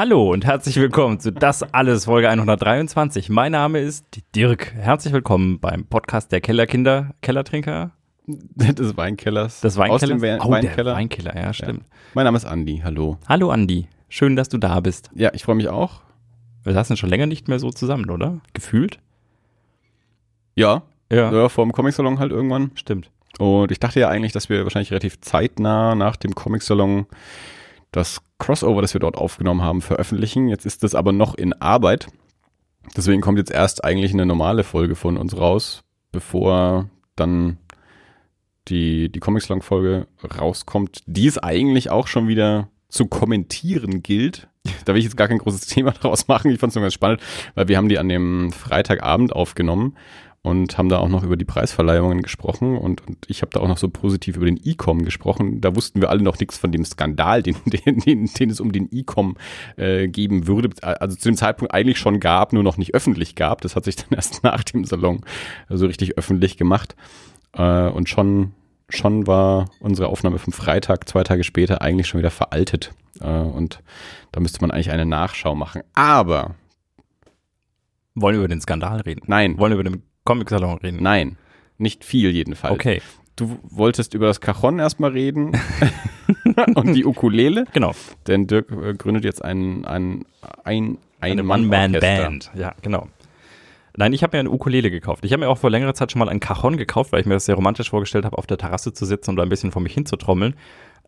[0.00, 3.28] Hallo und herzlich willkommen zu Das Alles Folge 123.
[3.28, 4.72] Mein Name ist Dirk.
[4.72, 7.90] Herzlich willkommen beim Podcast der Kellerkinder, Kellertrinker.
[8.26, 9.60] Des Weinkellers.
[9.60, 10.02] Des Weinkellers.
[10.02, 10.84] Aus dem We oh, Weinkeller.
[10.84, 11.84] Der Weinkeller, ja, stimmt.
[12.14, 13.18] Mein Name ist Andi, hallo.
[13.28, 15.10] Hallo Andi, schön, dass du da bist.
[15.14, 16.00] Ja, ich freue mich auch.
[16.64, 18.40] Wir saßen schon länger nicht mehr so zusammen, oder?
[18.54, 19.00] Gefühlt?
[20.54, 20.80] Ja,
[21.12, 22.70] Ja, ja vor dem Comic-Salon halt irgendwann.
[22.74, 23.10] stimmt.
[23.38, 27.04] Und ich dachte ja eigentlich, dass wir wahrscheinlich relativ zeitnah nach dem Comic-Salon
[27.92, 30.48] das Crossover, das wir dort aufgenommen haben, veröffentlichen.
[30.48, 32.08] Jetzt ist das aber noch in Arbeit.
[32.96, 37.58] Deswegen kommt jetzt erst eigentlich eine normale Folge von uns raus, bevor dann
[38.68, 44.48] die, die Comic-Salon-Folge rauskommt, die es eigentlich auch schon wieder zu kommentieren gilt.
[44.84, 46.50] Da will ich jetzt gar kein großes Thema draus machen.
[46.50, 47.22] Ich fand es nur ganz spannend,
[47.54, 49.96] weil wir haben die an dem Freitagabend aufgenommen
[50.42, 53.68] und haben da auch noch über die Preisverleihungen gesprochen und, und ich habe da auch
[53.68, 55.60] noch so positiv über den E-Com gesprochen.
[55.60, 58.72] Da wussten wir alle noch nichts von dem Skandal, den, den, den, den es um
[58.72, 59.36] den E-Com
[59.76, 60.70] äh, geben würde.
[60.82, 63.60] Also zu dem Zeitpunkt eigentlich schon gab, nur noch nicht öffentlich gab.
[63.60, 65.20] Das hat sich dann erst nach dem Salon
[65.68, 66.96] so richtig öffentlich gemacht.
[67.52, 68.52] Äh, und schon,
[68.88, 72.92] schon war unsere Aufnahme vom Freitag, zwei Tage später, eigentlich schon wieder veraltet.
[73.20, 73.82] Äh, und
[74.32, 75.82] da müsste man eigentlich eine Nachschau machen.
[75.92, 76.54] Aber
[78.14, 79.20] Wollen wir über den Skandal reden?
[79.26, 81.02] nein, Wollen wir über den Comic-Salon reden?
[81.02, 81.36] nein,
[81.78, 82.74] nicht viel jedenfalls.
[82.74, 83.00] Okay,
[83.40, 85.58] Du wolltest über das Cajon erstmal reden
[86.74, 87.92] und die Ukulele, genau.
[88.26, 90.26] denn Dirk äh, gründet jetzt ein, ein,
[90.62, 92.06] ein, Eine One-Man-Orchester.
[92.06, 92.50] One-Man-Band.
[92.54, 93.08] Ja, genau.
[93.96, 95.24] Nein, ich habe mir eine Ukulele gekauft.
[95.24, 97.32] Ich habe mir auch vor längerer Zeit schon mal ein Cajon gekauft, weil ich mir
[97.32, 99.80] das sehr romantisch vorgestellt habe, auf der Terrasse zu sitzen und da ein bisschen vor
[99.80, 100.54] mich hinzutrommeln.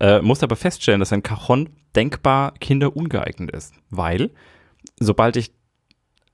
[0.01, 4.31] Äh, musste aber feststellen, dass ein Cajon denkbar kinderungeeignet ist, weil
[4.99, 5.53] sobald ich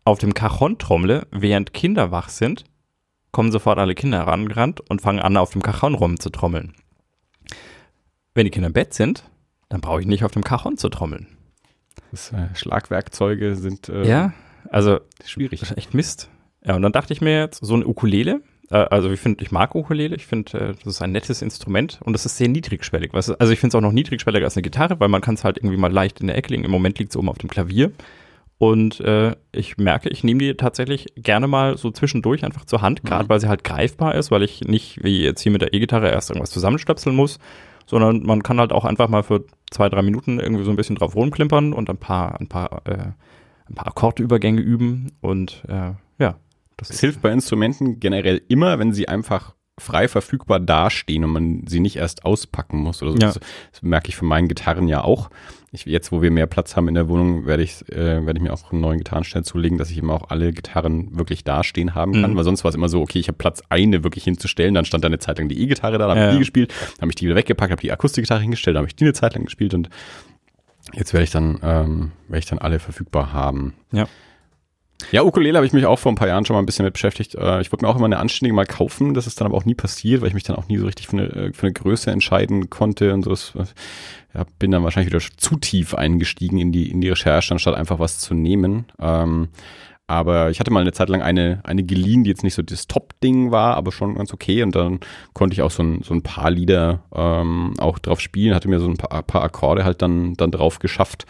[0.05, 2.65] auf dem Cajon trommle, während Kinder wach sind,
[3.39, 6.75] kommen sofort alle Kinder herangerannt und fangen an, auf dem Cajon rumzutrommeln.
[8.35, 9.23] Wenn die Kinder im Bett sind,
[9.69, 11.29] dann brauche ich nicht auf dem Cajon zu trommeln.
[12.11, 14.33] Das, äh, Schlagwerkzeuge sind äh, Ja,
[14.71, 15.61] also schwierig.
[15.61, 16.31] Das ist echt Mist.
[16.65, 18.41] Ja, und dann dachte ich mir jetzt, so eine Ukulele,
[18.73, 22.01] äh, also ich finde, ich mag Ukulele, ich finde, äh, das ist ein nettes Instrument
[22.03, 23.13] und es ist sehr niedrigschwellig.
[23.13, 25.45] Was, also ich finde es auch noch niedrigschwelliger als eine Gitarre, weil man kann es
[25.45, 26.65] halt irgendwie mal leicht in der Ecke legen.
[26.65, 27.93] Im Moment liegt es oben auf dem Klavier.
[28.59, 33.05] Und äh, ich merke, ich nehme die tatsächlich gerne mal so zwischendurch einfach zur Hand,
[33.05, 33.29] gerade Mhm.
[33.29, 36.31] weil sie halt greifbar ist, weil ich nicht wie jetzt hier mit der E-Gitarre erst
[36.31, 37.39] irgendwas zusammenstöpseln muss,
[37.87, 40.97] sondern man kann halt auch einfach mal für zwei, drei Minuten irgendwie so ein bisschen
[40.97, 43.13] drauf rumklimpern und ein paar, ein paar, äh,
[43.69, 46.35] ein paar Akkordübergänge üben und äh, ja.
[46.77, 51.65] Das Es hilft bei Instrumenten generell immer, wenn sie einfach frei verfügbar dastehen und man
[51.69, 53.19] sie nicht erst auspacken muss oder so.
[53.19, 53.27] Ja.
[53.29, 53.41] Das,
[53.73, 55.31] das merke ich von meinen Gitarren ja auch.
[55.71, 58.43] Ich, jetzt, wo wir mehr Platz haben in der Wohnung, werde ich, äh, werde ich
[58.43, 62.15] mir auch einen neuen Gitarrenständer zulegen, dass ich immer auch alle Gitarren wirklich dastehen haben
[62.15, 62.33] kann.
[62.33, 62.37] Mhm.
[62.37, 64.73] Weil sonst war es immer so, okay, ich habe Platz, eine wirklich hinzustellen.
[64.75, 66.73] Dann stand da eine Zeit lang die E-Gitarre da, dann habe Ja, ich die gespielt,
[66.97, 69.13] dann habe ich die wieder weggepackt, habe die Akustikgitarre hingestellt, dann habe ich die eine
[69.13, 69.91] Zeit lang gespielt und
[70.95, 73.75] jetzt werde ich dann, ähm, werde ich dann alle verfügbar haben.
[73.93, 74.07] Ja.
[75.13, 76.93] Ja, Ukulele habe ich mich auch vor ein paar Jahren schon mal ein bisschen mit
[76.93, 77.35] beschäftigt.
[77.37, 79.15] Äh, Ich wollte mir auch immer eine anständige mal kaufen.
[79.15, 81.07] Das ist dann aber auch nie passiert, weil ich mich dann auch nie so richtig
[81.07, 83.63] für eine, äh, für eine Größe entscheiden konnte und so.
[84.35, 87.99] Ja, bin dann wahrscheinlich wieder zu tief eingestiegen in die, in die Recherche, anstatt einfach
[87.99, 88.87] was zu nehmen.
[89.01, 89.49] Ähm,
[90.07, 92.87] aber ich hatte mal eine Zeit lang eine, eine geliehen, die jetzt nicht so das
[92.89, 94.63] Top-Ding war, aber schon ganz okay.
[94.63, 95.01] Und dann
[95.35, 98.81] konnte ich auch so ein, so ein paar Lieder ähm, auch drauf spielen, hatte mir
[98.81, 101.27] so ein paar, paar Akkorde halt dann, dann drauf geschafft.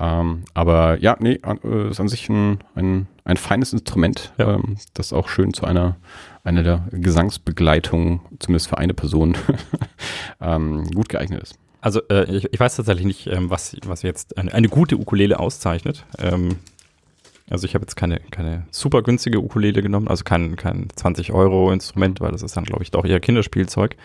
[0.00, 4.54] Ähm, aber ja, nee, äh, ist an sich ein, ein, ein feines Instrument, Ja.
[4.54, 5.96] ähm, das auch schön zu einer,
[6.44, 9.36] einer der Gesangsbegleitungen, zumindest für eine Person,
[10.40, 11.58] ähm, gut geeignet ist.
[11.80, 15.38] Also äh, ich, ich weiß tatsächlich nicht, ähm, was, was jetzt eine, eine gute Ukulele
[15.40, 16.04] auszeichnet.
[16.18, 16.56] Ähm,
[17.50, 21.72] also ich habe jetzt keine, keine super günstige Ukulele genommen, also kein, kein 20 Euro
[21.72, 23.96] Instrument, weil das ist dann, glaube ich, doch eher Kinderspielzeug.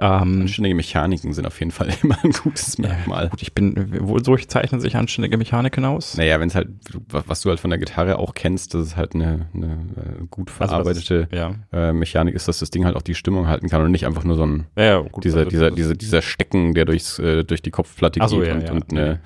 [0.00, 3.28] Ähm, Anständige Mechaniken sind auf jeden Fall immer ein gutes ja, Merkmal.
[3.28, 6.16] gut, ich bin, wodurch zeichnen sich anständige Mechaniken aus?
[6.16, 6.68] Naja, wenn es halt,
[7.08, 10.50] was du halt von der Gitarre auch kennst, dass es halt eine, eine äh, gut
[10.58, 11.54] Also, verarbeitete ist- ja.
[11.72, 14.24] äh, Mechanik ist, dass das Ding halt auch die Stimmung halten kann und nicht einfach
[14.24, 15.24] nur so ein Ja, ja, gut.
[15.24, 18.54] dieser, also dieser, dieser, dieser Stecken, der durchs, äh, durch die Kopfplatte so, geht ja,
[18.54, 18.72] und, ja.
[18.72, 19.20] und eine,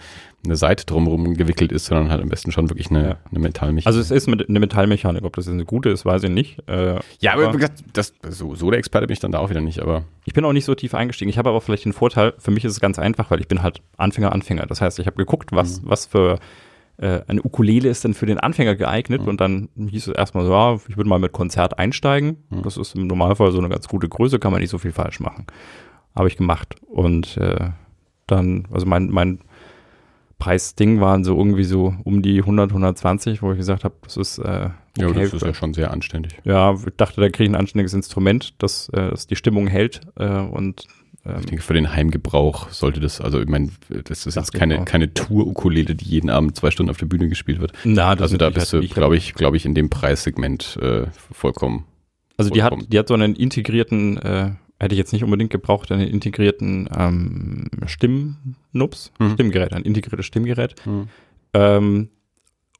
[0.47, 3.17] eine Seite drumherum gewickelt ist, sondern halt am besten schon wirklich eine, Ja.
[3.31, 3.87] eine Metallmechanik.
[3.87, 6.59] Also es ist mit, eine Metallmechanik, ob das eine gute ist, weiß ich nicht.
[6.69, 9.51] Äh, ja, aber, wie gesagt, das, so, so der Experte bin ich dann da auch
[9.51, 11.29] wieder nicht, aber Ich bin auch nicht so tief eingestiegen.
[11.29, 13.63] Ich habe aber vielleicht den Vorteil, für mich ist es ganz einfach, weil ich bin
[13.63, 14.67] halt Anfänger, Anfänger.
[14.67, 16.39] Das heißt, ich habe geguckt, was, was für
[16.99, 20.53] äh, eine Ukulele ist denn für den Anfänger geeignet und dann hieß es erstmal so,
[20.53, 22.39] ja, ich würde mal mit Konzert einsteigen.
[22.63, 25.21] Das ist im Normalfall so eine ganz gute Größe, kann man nicht so viel falsch
[25.21, 25.47] machen.
[26.15, 26.77] Habe ich gemacht.
[26.89, 27.71] Und äh,
[28.27, 29.41] dann, also mein, mein
[30.39, 34.39] Preisding waren so irgendwie so um die 100, 120, wo ich gesagt habe, das ist
[34.39, 35.23] äh, ja, okay.
[35.23, 36.39] das ist ja schon sehr anständig.
[36.45, 40.01] Ja, ich dachte, da kriege ich ein anständiges Instrument, das, äh, das die Stimmung hält
[40.17, 40.87] äh, und
[41.27, 43.71] ähm, Ich denke, für den Heimgebrauch sollte das, also ich meine,
[44.05, 47.61] das ist jetzt keine, keine Tour-Ukulele, die jeden Abend zwei Stunden auf der Bühne gespielt
[47.61, 47.73] wird.
[47.85, 51.07] na, das Also da ist bist du, glaube ich, glaube ich, in dem Preissegment äh,
[51.33, 51.85] vollkommen.
[52.37, 55.91] Also die hat, die hat so einen integrierten, äh, hätte ich jetzt nicht unbedingt gebraucht,
[55.93, 59.31] einen integrierten ähm, Stimmnups, Mhm.
[59.33, 60.75] Stimmgerät, ein integriertes Stimmgerät.
[60.85, 61.09] Hm.
[61.55, 62.09] Ähm,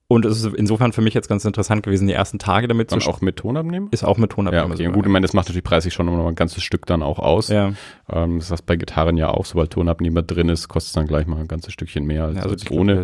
[0.09, 3.01] und es ist insofern für mich jetzt ganz interessant gewesen, die ersten Tage damit Dann
[3.01, 3.89] zu auch mit Ton abnehmen?
[3.91, 4.75] ist auch mit Ja, Tonabnehmer.
[4.75, 4.93] okay.
[4.93, 7.19] gut, ich meine, das macht natürlich preislich schon noch mal ein ganzes Stück dann auch
[7.19, 7.49] aus.
[7.49, 7.73] ja.
[8.13, 11.27] Ähm, das heißt bei Gitarren ja auch, sobald Tonabnehmer drin ist, kostet es dann gleich
[11.27, 13.03] mal ein ganzes Stückchen mehr als, Ja, also als ohne.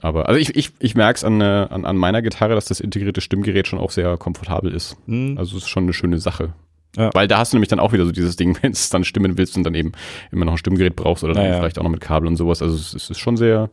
[0.00, 2.80] Aber also ich, ich, ich merke es an, äh, an, an meiner Gitarre, dass das
[2.80, 4.96] integrierte Stimmgerät schon auch sehr komfortabel ist.
[5.06, 6.54] Hm, Also es ist schon eine schöne Sache.
[6.96, 7.10] Ja.
[7.12, 9.04] Weil da hast du nämlich dann auch wieder so dieses Ding, wenn du es dann
[9.04, 9.92] stimmen willst und dann eben
[10.30, 11.58] immer noch ein Stimmgerät brauchst oder dann Naja.
[11.58, 12.62] vielleicht auch noch mit Kabel und sowas.
[12.62, 13.70] Also es, ist schon sehr,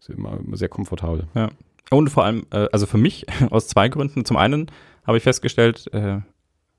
[0.00, 0.16] sehr,
[0.52, 1.26] sehr komfortabel.
[1.90, 4.24] Und vor allem, äh, also für mich aus zwei Gründen.
[4.24, 4.70] Zum einen
[5.06, 6.18] habe ich festgestellt, äh,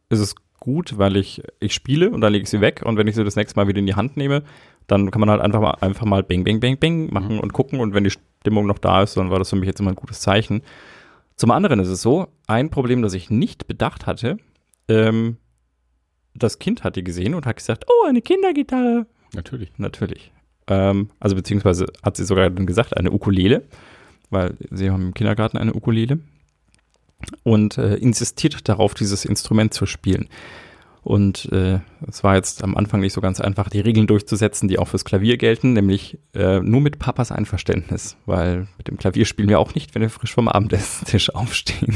[0.09, 3.07] ist es gut, weil ich, ich spiele und dann lege ich sie weg und wenn
[3.07, 4.43] ich sie das nächste Mal wieder in die Hand nehme,
[4.87, 7.79] dann kann man halt einfach mal, einfach mal Bang, Bang, Bang, Bang machen und gucken
[7.79, 9.95] und wenn die Stimmung noch da ist, dann war das für mich jetzt immer ein
[9.95, 10.61] gutes Zeichen.
[11.35, 14.37] Zum anderen ist es so, ein Problem, das ich nicht bedacht hatte,
[14.87, 15.37] ähm,
[16.33, 19.05] das Kind hat die gesehen und hat gesagt, oh, eine Kindergitarre.
[19.33, 19.71] Natürlich.
[19.77, 20.31] Natürlich.
[20.67, 23.63] Ähm, also beziehungsweise hat sie sogar dann gesagt, eine Ukulele,
[24.29, 26.19] weil sie haben im Kindergarten eine Ukulele
[27.43, 30.27] und äh, insistiert darauf, dieses Instrument zu spielen.
[31.03, 34.77] Und äh, es war jetzt am Anfang nicht so ganz einfach, die Regeln durchzusetzen, die
[34.77, 39.49] auch fürs Klavier gelten, nämlich äh, nur mit Papas Einverständnis, weil mit dem Klavier spielen
[39.49, 41.95] wir auch nicht, wenn wir frisch vom Abendesstisch aufstehen.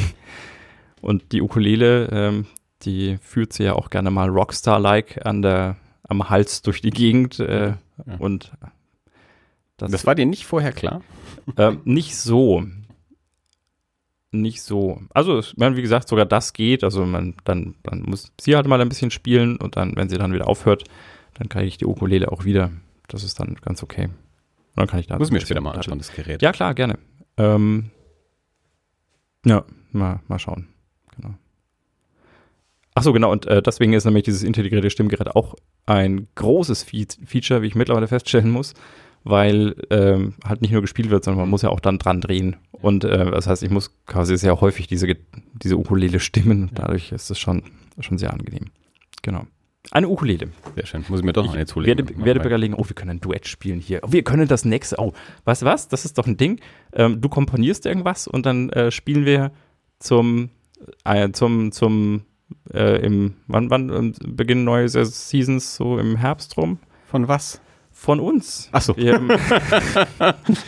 [1.02, 2.46] Und die Ukulele, ähm,
[2.84, 7.40] die führt sie ja auch gerne mal Rockstar-like an der, am Hals durch die Gegend
[7.40, 7.74] äh,
[8.06, 8.16] Ja.
[8.20, 8.52] und
[9.78, 11.02] das, Das war dir nicht vorher klar?
[11.58, 12.64] ähm, nicht so.
[14.32, 15.02] Nicht so.
[15.14, 16.84] Also, ich meine, wie gesagt, sogar das geht.
[16.84, 20.18] Also, man, dann, dann muss sie halt mal ein bisschen spielen und dann, wenn sie
[20.18, 20.84] dann wieder aufhört,
[21.36, 22.72] dann kriege ich die Ukulele auch wieder.
[23.08, 24.06] Das ist dann ganz okay.
[24.06, 24.12] Und
[24.76, 25.18] dann kann ich da.
[25.18, 26.42] Muss mir später bisschen mal anschauen, das Gerät.
[26.42, 26.98] Ja, klar, gerne.
[27.38, 27.92] Ähm,
[29.46, 30.68] ja, mal, mal schauen.
[32.96, 33.32] Ach so, genau.
[33.32, 35.56] Und äh, deswegen ist nämlich dieses integrierte Stimmgerät auch
[35.86, 38.74] ein großes Fe Feature, wie ich mittlerweile feststellen muss,
[39.26, 42.56] weil ähm, halt nicht nur gespielt wird, sondern man muss ja auch dann dran drehen.
[42.72, 45.14] Und äh, das heißt, ich muss quasi sehr häufig diese,
[45.54, 46.72] diese Ukulele stimmen.
[46.74, 47.64] Dadurch ist es schon,
[48.00, 48.72] schon sehr angenehm.
[49.22, 49.46] Genau.
[49.92, 50.50] Eine Ukulele.
[50.76, 51.06] Sehr schön.
[51.10, 52.08] Muss ich mir doch noch eine zulegen.
[52.08, 54.00] werde, werde überlegen, oh, wir können ein Duett spielen hier.
[54.04, 54.98] Oh, wir können das nächste.
[55.00, 55.14] Oh,
[55.44, 55.90] weißt du was?
[55.90, 56.60] Das ist doch ein Ding.
[56.94, 59.52] Ähm, du komponierst irgendwas und dann äh, spielen wir
[60.00, 60.50] zum,
[61.04, 62.24] äh, zum, zum,
[62.74, 66.80] äh, im, wann, wann ähm, Beginn neue Seasons, so im Herbst rum?
[67.08, 67.62] Von was?
[67.92, 68.70] Von uns.
[68.74, 68.96] Ach so.
[68.98, 69.20] Wir,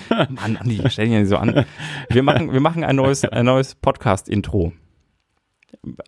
[0.10, 1.66] Mann, Andi, stell dich ja nicht so an.
[2.10, 4.72] Wir machen, wir machen ein neues, ein neues Podcast-Intro.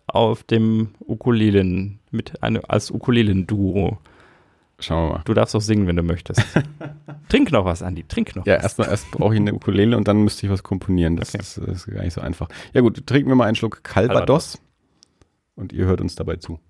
[0.06, 3.98] Auf dem Ukulelen, mit einem, als Ukulelen-Duo.
[4.78, 5.22] Schauen wir mal.
[5.26, 6.42] Du darfst auch singen, wenn du möchtest.
[7.28, 8.62] trink noch was, Andi, trink noch Ja, was.
[8.62, 11.16] erstmal erst brauche ich eine Ukulele und dann müsste ich was komponieren.
[11.16, 11.42] Das, Okay.
[11.42, 12.48] ist, das ist gar nicht so einfach.
[12.72, 14.58] Ja gut, trinken wir mal einen Schluck Calvados
[15.54, 16.60] und ihr hört uns dabei zu.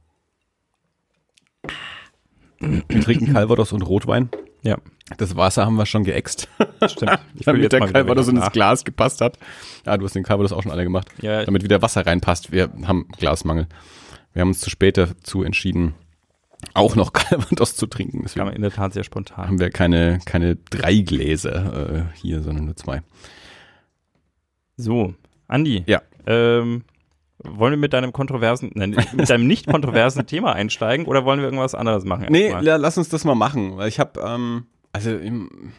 [2.60, 4.28] Wir trinken Calvados und Rotwein.
[4.62, 4.76] Ja,
[5.16, 6.48] Das Wasser haben wir schon geäxt,
[6.86, 7.18] stimmt.
[7.34, 8.52] Ich damit jetzt der Calvados ins nach.
[8.52, 9.38] Glas gepasst hat.
[9.86, 11.08] Ja, du hast den Calvados auch schon alle gemacht.
[11.22, 12.52] Ja, Damit wieder Wasser reinpasst.
[12.52, 13.66] Wir haben Glasmangel.
[14.34, 15.94] Wir haben uns zu spät dazu entschieden,
[16.74, 18.18] auch noch Calvados zu trinken.
[18.18, 19.46] kam Deswegen in der Tat sehr spontan.
[19.46, 23.00] haben wir keine, keine drei Gläser äh, hier, sondern nur zwei.
[24.76, 25.14] So,
[25.48, 25.84] Andi.
[25.86, 26.02] Ja.
[26.26, 26.84] Ähm,
[27.44, 31.46] wollen wir mit deinem kontroversen, nein, mit deinem nicht kontroversen Thema einsteigen oder wollen wir
[31.46, 32.26] irgendwas anderes machen?
[32.30, 35.72] Nee, la- lass uns das mal machen, weil ich habe, ähm, also im,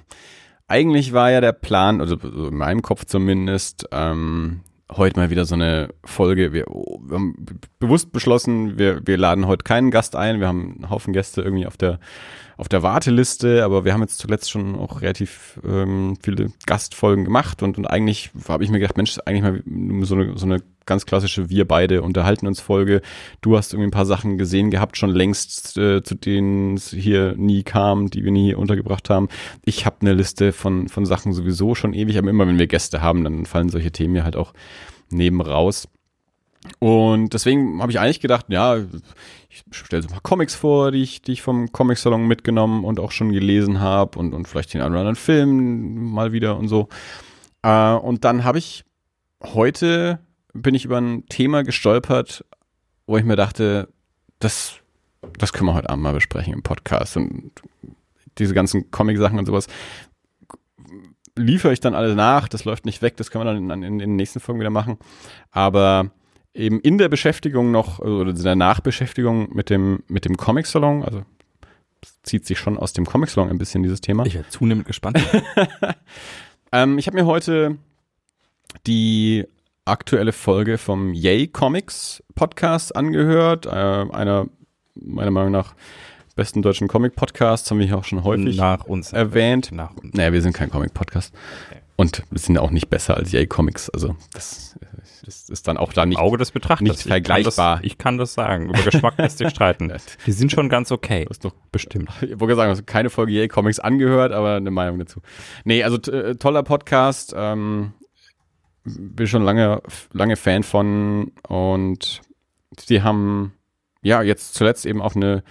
[0.67, 4.61] eigentlich war ja der Plan, also so in meinem Kopf zumindest, ähm,
[4.95, 6.51] heute mal wieder so eine Folge.
[6.53, 7.35] Wir, wir haben
[7.79, 10.39] bewusst beschlossen, wir, wir laden heute keinen Gast ein.
[10.41, 11.99] Wir haben einen Haufen Gäste irgendwie auf der
[12.57, 17.63] auf der Warteliste, aber wir haben jetzt zuletzt schon auch relativ ähm, viele Gastfolgen gemacht
[17.63, 21.05] und, und eigentlich habe ich mir gedacht, Mensch, eigentlich mal so eine, so eine ganz
[21.05, 23.01] klassische Wir beide unterhalten uns Folge.
[23.41, 27.35] Du hast irgendwie ein paar Sachen gesehen gehabt, schon längst, äh, zu denen es hier
[27.37, 29.29] nie kam, die wir nie hier untergebracht haben.
[29.63, 33.01] Ich habe eine Liste von, von Sachen sowieso schon ewig, aber immer wenn wir Gäste
[33.01, 34.53] haben, dann fallen solche Themen ja halt auch
[35.09, 35.87] neben raus.
[36.79, 38.77] Und deswegen habe ich eigentlich gedacht, ja,
[39.51, 42.99] ich stelle so ein paar Comics vor, die ich, die ich vom Comic-Salon mitgenommen und
[42.99, 46.67] auch schon gelesen habe und, und vielleicht den einen oder anderen Film mal wieder und
[46.67, 46.87] so.
[47.61, 48.85] Äh, und dann habe ich
[49.43, 50.19] heute
[50.53, 52.45] bin ich über ein Thema gestolpert,
[53.07, 53.87] wo ich mir dachte,
[54.39, 54.75] das,
[55.37, 57.51] das können wir heute Abend mal besprechen im Podcast und
[58.37, 59.67] diese ganzen Comic-Sachen und sowas
[61.37, 63.83] liefere ich dann alle nach, das läuft nicht weg, das können wir dann in, in,
[63.83, 64.97] in den nächsten Folgen wieder machen.
[65.51, 66.11] Aber
[66.53, 71.23] eben in der Beschäftigung noch, oder in der Nachbeschäftigung mit dem, mit dem Comic-Salon, also
[72.23, 74.25] zieht sich schon aus dem Comic-Salon ein bisschen, dieses Thema.
[74.25, 75.19] Ich werde zunehmend gespannt.
[76.73, 77.77] Ähm, ich habe mir heute
[78.87, 79.45] die
[79.85, 83.65] aktuelle Folge vom Yay Comics Podcast angehört.
[83.65, 84.47] Äh, einer
[84.95, 85.75] meiner Meinung nach
[86.35, 89.11] besten deutschen Comic-Podcasts, haben wir hier auch schon häufig Nach uns.
[89.11, 89.71] erwähnt.
[89.71, 90.13] Nach uns.
[90.13, 91.33] Naja, wir sind kein Comic-Podcast.
[91.69, 91.81] Okay.
[91.97, 93.89] Und wir sind auch nicht besser als Yay Comics.
[93.89, 94.79] Also das,
[95.25, 96.17] das ist dann auch da nicht.
[96.17, 96.81] Auge des Betrachters.
[96.81, 97.77] nicht Ich kann vergleichbar.
[97.77, 98.69] Das, ich kann das sagen.
[98.69, 99.91] Über Geschmack lässt sich streiten.
[100.25, 101.25] Die sind schon ganz okay.
[101.25, 102.09] Du hast noch Bestimmt.
[102.21, 105.21] Ich wollte sagen, du hast keine Folge Yay Comics angehört, aber eine Meinung dazu.
[105.63, 107.33] Nee, also äh, toller Podcast.
[107.35, 107.93] Ähm,
[108.83, 109.81] bin schon lange,
[110.11, 112.21] lange Fan von und
[112.89, 113.53] die haben
[114.01, 115.43] ja jetzt zuletzt eben auch eine,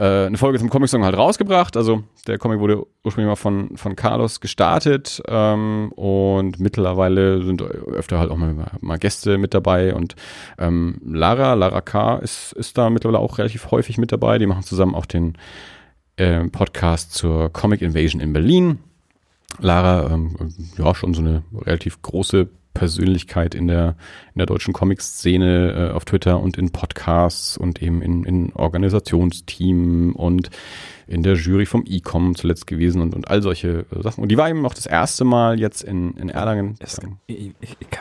[0.00, 1.76] äh, eine Folge zum Comic-Song halt rausgebracht.
[1.76, 8.18] Also der Comic wurde ursprünglich mal von, von Carlos gestartet ähm, und mittlerweile sind öfter
[8.18, 10.16] halt auch mal, mal Gäste mit dabei und
[10.58, 12.16] ähm, Lara, Lara K.
[12.16, 14.38] Ist, ist da mittlerweile auch relativ häufig mit dabei.
[14.38, 15.36] Die machen zusammen auch den
[16.16, 18.78] äh, Podcast zur Comic Invasion in Berlin.
[19.58, 20.34] Lara, ähm,
[20.78, 23.96] ja, schon so eine relativ große Persönlichkeit in der,
[24.34, 30.14] in der deutschen Comic-Szene äh, auf Twitter und in Podcasts und eben in, in Organisationsteam
[30.14, 30.50] und
[31.10, 34.22] in der Jury vom E-Com zuletzt gewesen und, und all solche äh, Sachen.
[34.22, 36.76] Und die war eben noch das erste Mal jetzt in, in Erlangen.
[36.78, 37.10] Es, kann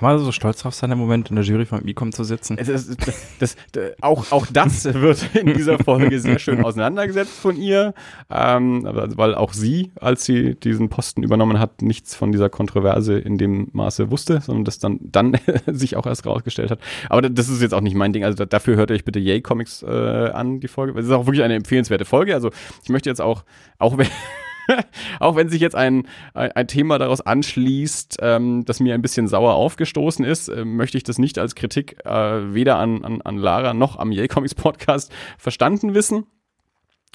[0.01, 2.57] man so stolz drauf sein, im Moment in der Jury vom Ecom zu sitzen?
[2.57, 3.57] Ist, das, das,
[4.01, 7.95] auch, auch das wird in dieser Folge sehr schön auseinandergesetzt von ihr,
[8.29, 13.39] ähm, weil auch sie, als sie diesen Posten übernommen hat, nichts von dieser Kontroverse in
[13.39, 15.35] dem Maße wusste, sondern das dann, dann
[15.65, 16.79] sich auch erst rausgestellt hat.
[17.09, 18.23] Aber das ist jetzt auch nicht mein Ding.
[18.23, 20.97] Also da, dafür hört euch bitte Yay Comics äh, an, die Folge.
[20.99, 22.35] Es ist auch wirklich eine empfehlenswerte Folge.
[22.35, 22.51] Also
[22.83, 23.43] ich möchte jetzt auch,
[23.77, 24.07] auch wenn
[25.19, 29.55] auch wenn sich jetzt ein, ein, Thema daraus anschließt, ähm, das mir ein bisschen sauer
[29.55, 33.73] aufgestoßen ist, äh, möchte ich das nicht als Kritik äh, weder an, an, an Lara
[33.73, 36.25] noch am Yay Comics Podcast verstanden wissen.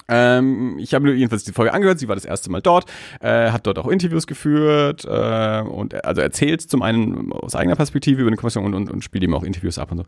[0.07, 2.85] Ähm, ich habe jedenfalls die Folge angehört, sie war das erste Mal dort,
[3.21, 8.21] äh, hat dort auch Interviews geführt äh, und also erzählt zum einen aus eigener Perspektive
[8.21, 10.03] über eine Kommission und, und, und spielt eben auch Interviews ab und so.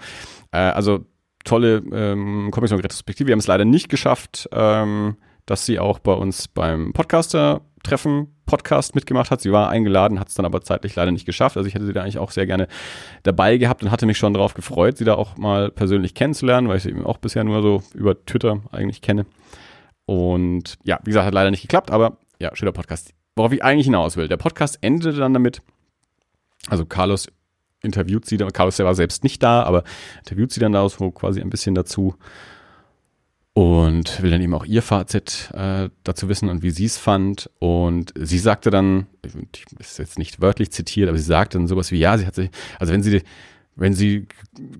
[0.51, 1.05] Äh, also
[1.43, 3.27] tolle ähm, Kommission-Retrospektive.
[3.27, 5.15] Wir haben es leider nicht geschafft, ähm,
[5.47, 9.41] dass sie auch bei uns beim Podcaster-Treffen Podcast mitgemacht hat.
[9.41, 11.57] Sie war eingeladen, hat es dann aber zeitlich leider nicht geschafft.
[11.57, 12.67] Also ich hätte sie da eigentlich auch sehr gerne
[13.23, 16.77] dabei gehabt und hatte mich schon darauf gefreut, sie da auch mal persönlich kennenzulernen, weil
[16.77, 19.25] ich sie eben auch bisher nur so über Twitter eigentlich kenne.
[20.05, 23.13] Und ja, wie gesagt, hat leider nicht geklappt, aber ja, schöner Podcast.
[23.35, 24.27] Worauf ich eigentlich hinaus will.
[24.27, 25.61] Der Podcast endete dann damit,
[26.69, 27.27] also Carlos
[27.83, 29.83] interviewt sie, Carlos der war selbst nicht da, aber
[30.19, 32.15] interviewt sie dann da so quasi ein bisschen dazu
[33.57, 37.49] und will dann eben auch ihr Fazit äh, dazu wissen und wie sie es fand.
[37.57, 41.91] Und sie sagte dann, ich ist jetzt nicht wörtlich zitiert, aber sie sagte dann sowas
[41.91, 43.23] wie, ja, sie hat sich, also wenn sie
[43.77, 44.27] wenn sie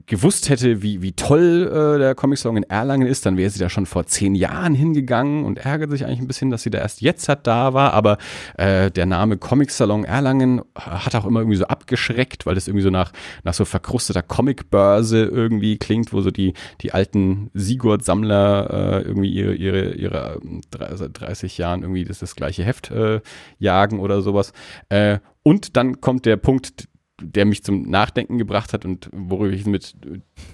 [0.08, 3.70] gewusst hätte, wie, wie toll äh, der Comic-Song in Erlangen ist, dann wäre sie da
[3.70, 7.02] schon vor zehn Jahren hingegangen und ärgert sich eigentlich ein bisschen, dass sie da erst
[7.02, 7.94] jetzt hat da war.
[7.94, 8.18] Aber
[8.58, 12.90] äh, der Name Comic-Salon Erlangen hat auch immer irgendwie so abgeschreckt, weil das irgendwie so
[12.90, 13.12] nach,
[13.44, 19.54] nach so verkrusteter Comicbörse irgendwie klingt, wo so die, die alten Sigurd-Sammler äh, irgendwie ihre,
[19.54, 23.22] ihre, ihre ähm, drei- seit 30 Jahren irgendwie das, das gleiche Heft äh,
[23.60, 24.54] jagen oder sowas.
[24.90, 26.88] Äh, und dann kommt der Punkt,
[27.22, 29.96] der mich zum Nachdenken gebracht hat und worüber ich mit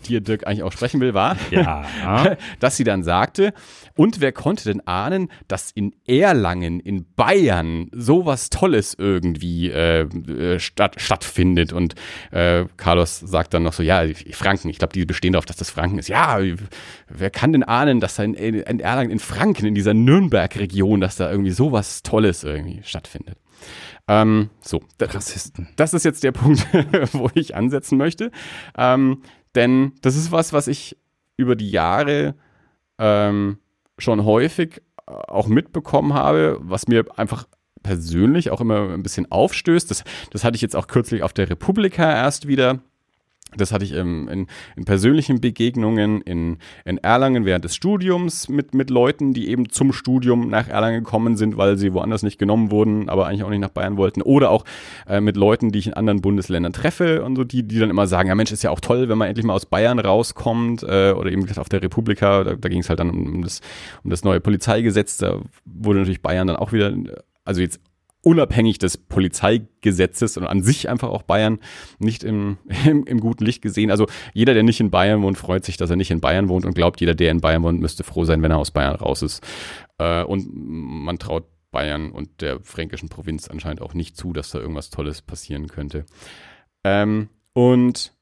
[0.08, 2.38] dir, Dirk, eigentlich auch sprechen will, war, Ja.
[2.60, 3.54] dass sie dann sagte,
[3.96, 10.60] und wer konnte denn ahnen, dass in Erlangen, in Bayern, sowas Tolles irgendwie äh, äh,
[10.60, 11.74] statt, stattfindet?
[11.74, 11.96] Und
[12.32, 15.70] äh, Carlos sagt dann noch so, ja, Franken, ich glaube, die bestehen darauf, dass das
[15.70, 16.08] Franken ist.
[16.08, 16.40] Ja,
[17.10, 21.18] wer kann denn ahnen, dass da in, in Erlangen, in Franken, in dieser Nürnberg-Region, dass
[21.18, 23.38] da irgendwie sowas Tolles irgendwie stattfindet?
[24.08, 25.70] Ähm, so, Rassisten.
[25.76, 26.66] das ist jetzt der Punkt,
[27.14, 28.32] wo ich ansetzen möchte.
[28.78, 29.22] Ähm,
[29.56, 30.98] denn das ist was, was ich
[31.38, 32.36] über die Jahre
[33.00, 33.60] ähm,
[33.98, 37.48] schon häufig äh, auch mitbekommen habe, was mir einfach
[37.82, 39.90] persönlich auch immer ein bisschen aufstößt.
[39.92, 42.82] Das, das hatte ich jetzt auch kürzlich auf der Republika erst wieder.
[43.58, 48.74] Das hatte ich ähm, in, in persönlichen Begegnungen in, in Erlangen während des Studiums mit,
[48.74, 52.72] mit Leuten, die eben zum Studium nach Erlangen gekommen sind, weil sie woanders nicht genommen
[52.72, 54.22] wurden, aber eigentlich auch nicht nach Bayern wollten.
[54.22, 54.66] Oder auch
[55.08, 58.08] äh, mit Leuten, die ich in anderen Bundesländern treffe und so, die, die dann immer
[58.08, 60.84] sagen, ja Mensch, ist ja auch toll, wenn man endlich mal aus Bayern rauskommt.
[60.84, 63.62] Äh, oder eben auf der Republika, da, da ging es halt dann um, um, das,
[64.04, 65.18] um das neue Polizeigesetz.
[65.18, 66.94] Da wurde natürlich Bayern dann auch wieder,
[67.46, 67.80] also jetzt
[68.24, 71.60] unabhängig des Polizeigesetzes und an sich einfach auch Bayern
[72.00, 73.92] nicht im, im, im guten Licht gesehen.
[73.92, 76.66] Also jeder, der nicht in Bayern wohnt, freut sich, dass er nicht in Bayern wohnt
[76.66, 79.22] und glaubt, jeder, der in Bayern wohnt, müsste froh sein, wenn er aus Bayern raus
[79.22, 79.46] ist.
[79.98, 84.60] Äh, und man traut Bayern und der fränkischen Provinz anscheinend auch nicht zu, dass da
[84.60, 86.06] irgendwas Tolles passieren könnte.
[86.86, 88.14] Ähm, und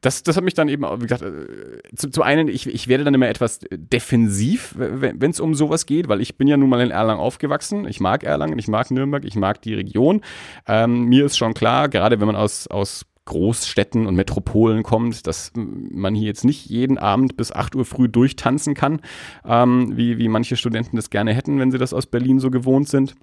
[0.00, 3.04] das, das hat mich dann eben, wie gesagt, äh, zu, zu einen, ich, ich werde
[3.04, 6.80] dann immer etwas defensiv, wenn es um sowas geht, weil ich bin ja nun mal
[6.80, 7.86] in Erlangen aufgewachsen.
[7.86, 10.22] Ich mag Erlangen, ich mag Nürnberg, ich mag die Region.
[10.66, 15.52] Ähm, mir ist schon klar, gerade wenn man aus, aus Großstädten und Metropolen kommt, dass
[15.54, 19.00] man hier jetzt nicht jeden Abend bis 8 Uhr früh durchtanzen kann,
[19.44, 22.88] ähm, wie, wie manche Studenten das gerne hätten, wenn sie das aus Berlin so gewohnt
[22.88, 23.14] sind.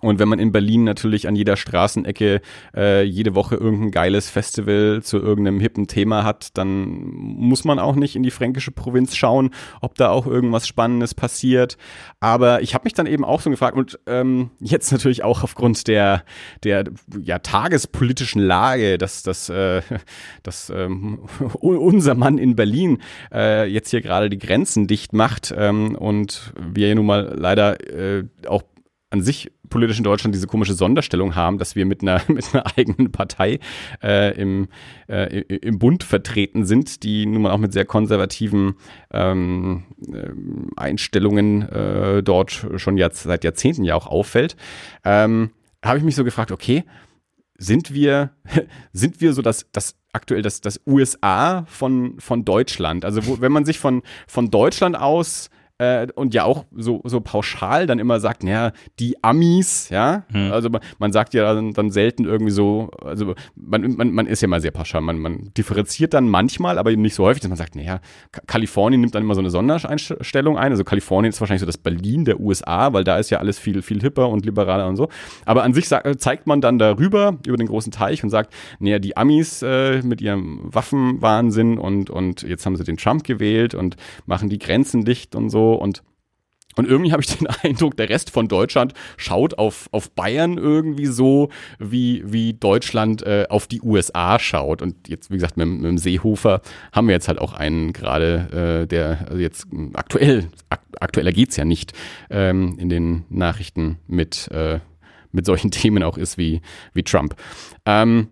[0.00, 2.40] Und wenn man in Berlin natürlich an jeder Straßenecke
[2.76, 7.96] äh, jede Woche irgendein geiles Festival zu irgendeinem hippen Thema hat, dann muss man auch
[7.96, 11.78] nicht in die fränkische Provinz schauen, ob da auch irgendwas Spannendes passiert.
[12.20, 15.88] Aber ich habe mich dann eben auch so gefragt und ähm, jetzt natürlich auch aufgrund
[15.88, 16.22] der
[16.62, 16.84] der
[17.20, 19.82] ja tagespolitischen Lage, dass dass, äh,
[20.44, 21.20] dass ähm,
[21.60, 22.98] unser Mann in Berlin
[23.32, 27.80] äh, jetzt hier gerade die Grenzen dicht macht ähm, und wir ja nun mal leider
[27.90, 28.62] äh, auch
[29.10, 32.66] an sich politisch in Deutschland diese komische Sonderstellung haben, dass wir mit einer, mit einer
[32.76, 33.58] eigenen Partei
[34.02, 34.68] äh, im,
[35.08, 38.74] äh, im Bund vertreten sind, die nun mal auch mit sehr konservativen
[39.12, 40.30] ähm, äh,
[40.76, 44.56] Einstellungen äh, dort schon jetzt, seit Jahrzehnten ja auch auffällt,
[45.04, 45.50] ähm,
[45.84, 46.84] habe ich mich so gefragt, okay,
[47.56, 48.30] sind wir,
[48.92, 53.04] sind wir so das, das aktuell das, das USA von, von Deutschland?
[53.04, 57.20] Also wo, wenn man sich von, von Deutschland aus äh, und ja auch so, so
[57.20, 60.52] pauschal dann immer sagt, naja, die Amis, ja, hm.
[60.52, 64.42] also man, man, sagt ja dann, dann, selten irgendwie so, also man, man, man ist
[64.42, 67.48] ja mal sehr pauschal, man, man differenziert dann manchmal, aber eben nicht so häufig, dass
[67.48, 68.00] man sagt, naja,
[68.46, 72.24] Kalifornien nimmt dann immer so eine Sondereinstellung ein, also Kalifornien ist wahrscheinlich so das Berlin
[72.24, 75.08] der USA, weil da ist ja alles viel, viel hipper und liberaler und so,
[75.44, 79.16] aber an sich zeigt man dann darüber, über den großen Teich und sagt, naja, die
[79.16, 84.48] Amis äh, mit ihrem Waffenwahnsinn und, und jetzt haben sie den Trump gewählt und machen
[84.48, 86.02] die Grenzen dicht und so und
[86.78, 91.06] und irgendwie habe ich den Eindruck, der Rest von Deutschland schaut auf, auf Bayern irgendwie
[91.06, 91.48] so,
[91.80, 94.80] wie, wie Deutschland äh, auf die USA schaut.
[94.80, 96.60] Und jetzt, wie gesagt, mit, mit dem Seehofer
[96.92, 101.56] haben wir jetzt halt auch einen gerade, äh, der also jetzt aktuell, ak aktueller geht's
[101.56, 101.94] ja nicht,
[102.30, 104.78] ähm, in den Nachrichten mit, äh,
[105.32, 106.60] mit solchen Themen auch ist wie,
[106.94, 107.34] wie Trump.
[107.86, 108.28] Ähm,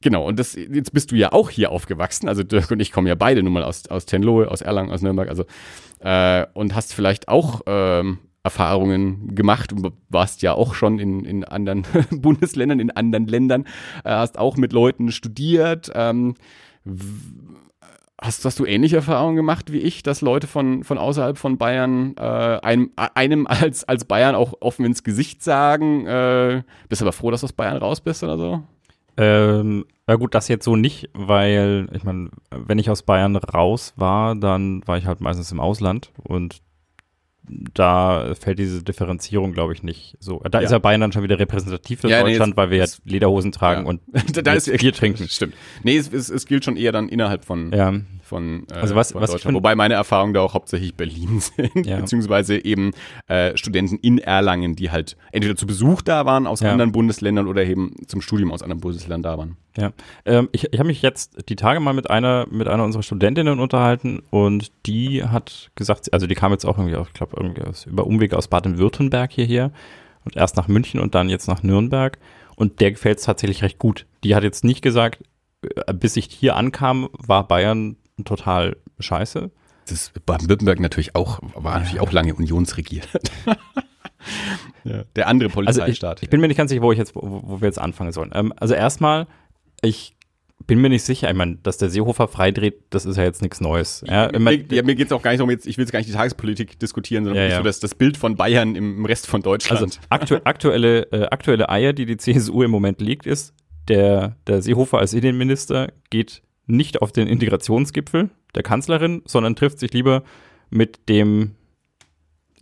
[0.00, 2.28] Genau, und das, jetzt bist du ja auch hier aufgewachsen.
[2.28, 5.02] Also Dirk und ich kommen ja beide nun mal aus, aus Tenlohe, aus Erlangen, aus
[5.02, 5.28] Nürnberg.
[5.28, 5.44] Also,
[6.00, 9.72] äh, und hast vielleicht auch ähm, Erfahrungen gemacht.
[9.72, 13.64] Du warst ja auch schon in, in anderen Bundesländern, in anderen Ländern,
[14.04, 15.90] äh, hast auch mit Leuten studiert.
[15.94, 16.34] Ähm,
[18.20, 22.16] Hast, hast du ähnliche Erfahrungen gemacht wie ich, dass Leute von, von außerhalb von Bayern
[22.16, 27.30] äh, einem, einem als, als Bayern auch offen ins Gesicht sagen, äh, bist aber froh,
[27.30, 28.64] dass du aus Bayern raus bist oder so?
[29.18, 33.92] Ähm, ja gut, das jetzt so nicht, weil ich meine, wenn ich aus Bayern raus
[33.96, 36.62] war, dann war ich halt meistens im Ausland und
[37.50, 40.40] da fällt diese Differenzierung, glaube ich, nicht so.
[40.50, 40.66] Da ja.
[40.66, 43.52] ist ja Bayern dann schon wieder repräsentativ für ja, Deutschland, nee, weil wir jetzt Lederhosen
[43.52, 43.88] tragen ja.
[43.88, 44.00] und
[44.46, 45.26] da ist Bier trinken.
[45.28, 45.54] Stimmt.
[45.82, 47.94] Nee, es, es, es, gilt schon eher dann innerhalb von, ja
[48.28, 49.56] von, äh, also was, von was Deutschland.
[49.56, 51.96] Wobei meine Erfahrungen da auch hauptsächlich Berlin sind, ja.
[51.96, 52.92] beziehungsweise eben
[53.26, 56.70] äh, Studenten in Erlangen, die halt entweder zu Besuch da waren aus ja.
[56.70, 59.56] anderen Bundesländern oder eben zum Studium aus anderen Bundesländern da waren.
[59.76, 59.92] Ja,
[60.24, 63.60] ähm, ich, ich habe mich jetzt die Tage mal mit einer mit einer unserer Studentinnen
[63.60, 67.86] unterhalten und die hat gesagt, also die kam jetzt auch irgendwie, ich glaube irgendwie aus,
[67.86, 69.70] über Umwege aus Baden-Württemberg hierher
[70.24, 72.18] und erst nach München und dann jetzt nach Nürnberg
[72.56, 74.06] und der gefällt es tatsächlich recht gut.
[74.24, 75.22] Die hat jetzt nicht gesagt,
[75.62, 79.50] äh, bis ich hier ankam, war Bayern total scheiße.
[79.88, 83.08] Das Baden-Württemberg natürlich auch, war natürlich auch lange unionsregiert.
[84.84, 86.10] ja, der andere Polizeistaat.
[86.10, 87.78] Also ich, ich, bin mir nicht ganz sicher, wo ich jetzt, wo, wo wir jetzt
[87.78, 88.30] anfangen sollen.
[88.34, 89.26] Ähm, also erstmal,
[89.80, 90.14] ich
[90.66, 91.30] bin mir nicht sicher.
[91.30, 94.04] Ich meine, dass der Seehofer freidreht, das ist ja jetzt nichts Neues.
[94.06, 96.00] Ja, mir, ja, mir geht es auch gar nicht darum, jetzt, ich will jetzt gar
[96.00, 97.56] nicht die Tagespolitik diskutieren, sondern ja, ja.
[97.56, 99.80] so das, das Bild von Bayern im Rest von Deutschland.
[99.80, 103.54] Also aktu aktuelle, äh, aktuelle Eier, die die CSU im Moment liegt, ist,
[103.88, 109.92] der, der Seehofer als Innenminister geht nicht auf den Integrationsgipfel der Kanzlerin, sondern trifft sich
[109.92, 110.22] lieber
[110.70, 111.56] mit dem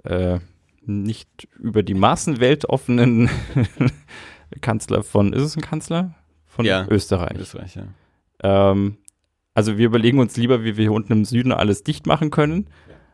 [0.04, 0.38] äh,
[0.82, 3.28] nicht über die Maßenwelt offenen
[4.60, 6.14] Kanzler von, ist es ein Kanzler?
[6.46, 7.38] Von ja, Österreich.
[7.38, 7.88] Österreich ja.
[8.42, 8.96] Ähm,
[9.52, 12.68] also wir überlegen uns lieber, wie wir hier unten im Süden alles dicht machen können,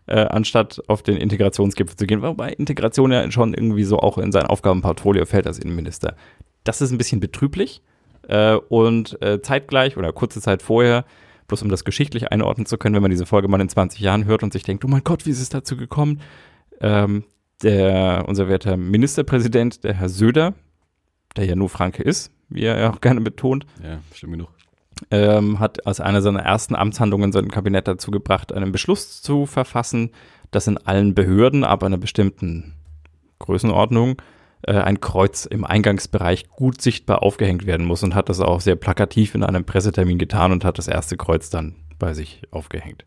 [0.06, 0.24] ja.
[0.24, 2.22] äh, anstatt auf den Integrationsgipfel zu gehen.
[2.22, 6.16] Wobei Integration ja schon irgendwie so auch in sein Aufgabenportfolio fällt als Innenminister.
[6.64, 7.82] Das ist ein bisschen betrüblich.
[8.28, 11.04] Äh, und äh, zeitgleich oder kurze Zeit vorher,
[11.48, 14.24] bloß um das geschichtlich einordnen zu können, wenn man diese Folge mal in 20 Jahren
[14.24, 16.20] hört und sich denkt, oh mein Gott, wie ist es dazu gekommen?
[16.80, 17.24] Ähm,
[17.62, 20.54] der, unser werter Ministerpräsident, der Herr Söder,
[21.36, 23.66] der ja nur Franke ist, wie er ja auch gerne betont.
[23.82, 24.48] Ja, stimmt genug.
[25.10, 30.10] Ähm, hat als eine seiner ersten Amtshandlungen sein Kabinett dazu gebracht, einen Beschluss zu verfassen,
[30.50, 32.74] dass in allen Behörden ab einer bestimmten
[33.38, 34.20] Größenordnung
[34.62, 38.76] äh, ein Kreuz im Eingangsbereich gut sichtbar aufgehängt werden muss und hat das auch sehr
[38.76, 43.04] plakativ in einem Pressetermin getan und hat das erste Kreuz dann bei sich aufgehängt.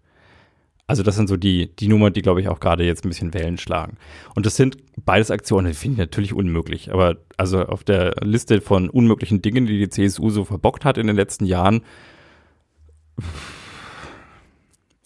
[0.87, 3.33] Also das sind so die, die Nummern, die, glaube ich, auch gerade jetzt ein bisschen
[3.33, 3.97] Wellen schlagen.
[4.35, 6.93] Und das sind beides Aktionen, die finde ich natürlich unmöglich.
[6.93, 11.07] Aber also auf der Liste von unmöglichen Dingen, die die CSU so verbockt hat in
[11.07, 11.81] den letzten Jahren,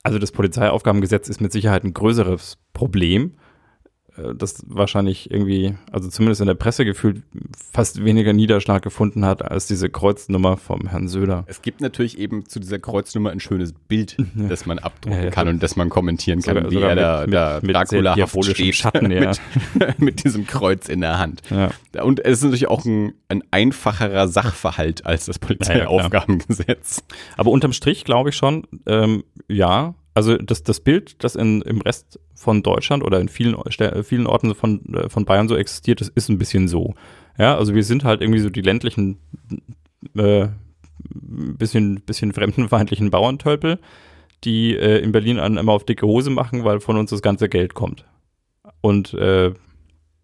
[0.04, 3.36] also das Polizeiaufgabengesetz ist mit Sicherheit ein größeres Problem.
[4.20, 7.24] Äh, das wahrscheinlich irgendwie, also zumindest in der Presse gefühlt,
[7.72, 11.44] fast weniger Niederschlag gefunden hat als diese Kreuznummer vom Herrn Söder.
[11.48, 15.48] Es gibt natürlich eben zu dieser Kreuznummer ein schönes Bild, das man abdrucken ja, kann
[15.48, 18.76] und das man kommentieren kann, sogar, wie sogar er da, mit, da mit Dracula steht
[18.76, 19.32] Schatten, ja.
[19.74, 21.42] mit, mit, diesem Kreuz in der Hand.
[22.02, 27.04] Und es ist natürlich auch ein, ein einfacherer Sachverhalt als das Polizeiaufgabengesetz.
[27.38, 31.80] Aber unterm Strich glaube ich schon, ähm, ja, also das, das Bild, das in, im
[31.80, 33.56] Rest von Deutschland oder in vielen,
[34.04, 36.94] vielen Orten von, äh, von Bayern so existiert, das ist ein bisschen so.
[37.38, 39.18] Ja, also wir sind halt irgendwie so die ländlichen,
[40.18, 40.50] äh,
[40.98, 43.80] bisschen, bisschen fremdenfeindlichen Bauerntölpel,
[44.44, 47.48] die äh, in Berlin an, immer auf dicke Hose machen, weil von uns das ganze
[47.48, 48.04] Geld kommt.
[48.82, 49.54] Und äh,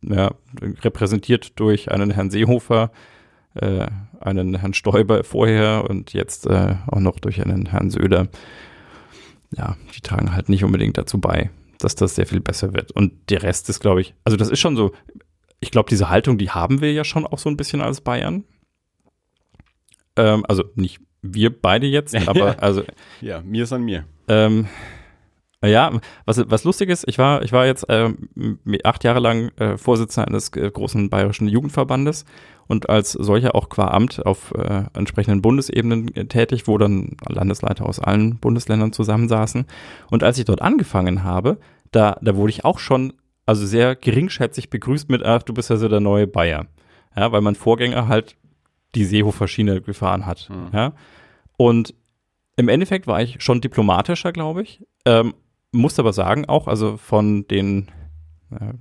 [0.01, 0.31] ja,
[0.61, 2.91] repräsentiert durch einen Herrn Seehofer,
[3.53, 3.87] äh,
[4.19, 8.27] einen Herrn Stoiber vorher und jetzt äh, auch noch durch einen Herrn Söder
[9.57, 12.91] ja, die tragen halt nicht unbedingt dazu bei, dass das sehr viel besser wird.
[12.91, 14.93] Und der Rest ist, glaube ich, also das ist schon so,
[15.59, 18.43] ich glaube, diese Haltung, die haben wir ja schon auch so ein bisschen als Bayern.
[20.15, 22.83] Ähm, also nicht wir beide jetzt, aber also.
[23.21, 24.05] Ja, mir ist an mir.
[24.27, 24.67] Ähm,
[25.67, 25.91] ja,
[26.25, 28.09] was, was lustig ist, ich war, ich war jetzt äh,
[28.83, 32.25] acht Jahre lang äh, Vorsitzender eines äh, großen bayerischen Jugendverbandes
[32.67, 37.85] und als solcher auch qua Amt auf äh, entsprechenden Bundesebenen äh, tätig, wo dann Landesleiter
[37.85, 39.65] aus allen Bundesländern zusammensaßen.
[40.09, 41.57] Und als ich dort angefangen habe,
[41.91, 43.13] da, da wurde ich auch schon
[43.45, 46.65] also sehr geringschätzig begrüßt mit, ach, du bist ja so der neue Bayer.
[47.15, 48.35] Ja, weil mein Vorgänger halt
[48.95, 50.49] die Seehofer-Schiene gefahren hat.
[50.49, 50.69] Mhm.
[50.73, 50.93] Ja.
[51.57, 51.93] Und
[52.57, 54.83] im Endeffekt war ich schon diplomatischer, glaube ich.
[55.05, 55.33] Ähm,
[55.75, 57.89] musste aber sagen, auch, also von den
[58.51, 58.73] äh,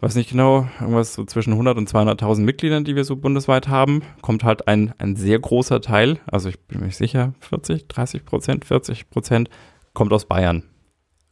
[0.00, 4.02] weiß nicht genau, irgendwas so zwischen 100 und 200.000 Mitgliedern, die wir so bundesweit haben,
[4.20, 8.64] kommt halt ein, ein sehr großer Teil, also ich bin mir sicher, 40, 30 Prozent,
[8.64, 9.50] 40 Prozent,
[9.94, 10.64] kommt aus Bayern.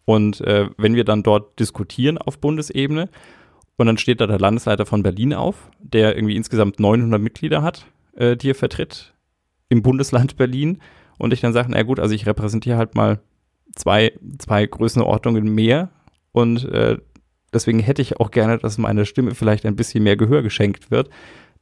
[0.07, 3.09] Und äh, wenn wir dann dort diskutieren auf Bundesebene
[3.77, 7.87] und dann steht da der Landesleiter von Berlin auf, der irgendwie insgesamt 900 Mitglieder hat,
[8.15, 9.15] äh, die er vertritt
[9.69, 10.81] im Bundesland Berlin
[11.19, 13.21] und ich dann sage, na gut, also ich repräsentiere halt mal
[13.75, 15.91] zwei, zwei Größenordnungen mehr
[16.33, 16.99] und äh,
[17.55, 21.09] Deswegen hätte ich auch gerne, dass meine Stimme vielleicht ein bisschen mehr Gehör geschenkt wird.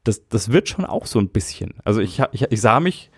[0.04, 1.74] Das, das wird schon auch so ein bisschen.
[1.84, 3.10] Also ich, ich, ich sah mich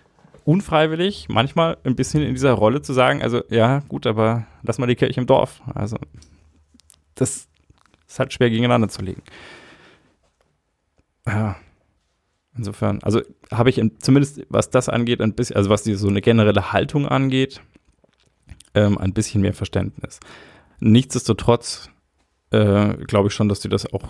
[0.44, 4.88] unfreiwillig manchmal ein bisschen in dieser Rolle zu sagen, also ja, gut, aber lass mal
[4.88, 5.62] die Kirche im Dorf.
[5.72, 5.96] Also
[7.14, 7.48] das
[8.08, 9.22] ist halt schwer gegeneinander zu legen.
[11.26, 11.56] Ja.
[12.56, 13.20] Insofern, also
[13.52, 16.72] habe ich in, zumindest, was das angeht, ein bisschen, also was die, so eine generelle
[16.72, 17.60] Haltung angeht,
[18.74, 20.20] ähm, ein bisschen mehr Verständnis.
[20.80, 21.90] Nichtsdestotrotz
[22.50, 24.04] äh, glaube ich schon, dass die das auch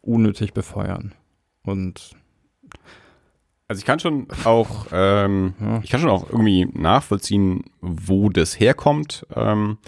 [0.00, 1.14] unnötig befeuern.
[1.62, 2.14] Und
[3.66, 5.80] also ich kann schon auch, ähm, ja.
[5.82, 9.26] ich kann schon auch irgendwie nachvollziehen, wo das herkommt.
[9.34, 9.78] Ähm,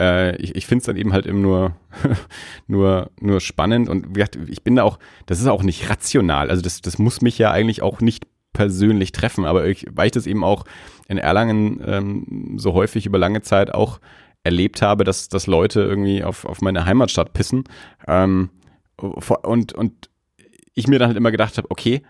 [0.00, 1.76] äh, ich ich finde es dann eben halt eben nur,
[2.66, 4.16] nur, nur spannend und
[4.48, 6.50] ich bin da auch, das ist auch nicht rational.
[6.50, 10.12] Also das, das muss mich ja eigentlich auch nicht persönlich treffen, aber ich, weil ich
[10.12, 10.64] das eben auch
[11.08, 14.00] in Erlangen ähm, so häufig über lange Zeit auch
[14.44, 17.64] erlebt habe, dass, dass Leute irgendwie auf, auf meine Heimatstadt pissen.
[18.06, 18.50] Ähm,
[18.96, 20.10] und, und
[20.74, 22.02] ich mir dann halt immer gedacht habe, okay,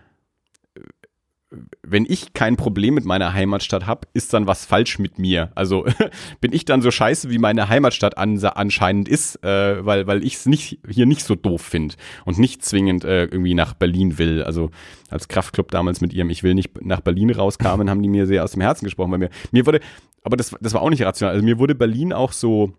[1.81, 5.51] wenn ich kein Problem mit meiner Heimatstadt habe, ist dann was falsch mit mir.
[5.55, 5.85] Also
[6.41, 10.35] bin ich dann so scheiße, wie meine Heimatstadt an, anscheinend ist, äh, weil, weil ich
[10.35, 14.43] es nicht, hier nicht so doof finde und nicht zwingend äh, irgendwie nach Berlin will.
[14.43, 14.71] Also
[15.09, 18.43] als Kraftclub damals mit ihrem Ich will nicht nach Berlin rauskamen, haben die mir sehr
[18.43, 19.79] aus dem Herzen gesprochen, weil mir, mir wurde,
[20.23, 21.33] aber das, das war auch nicht rational.
[21.33, 22.73] Also mir wurde Berlin auch so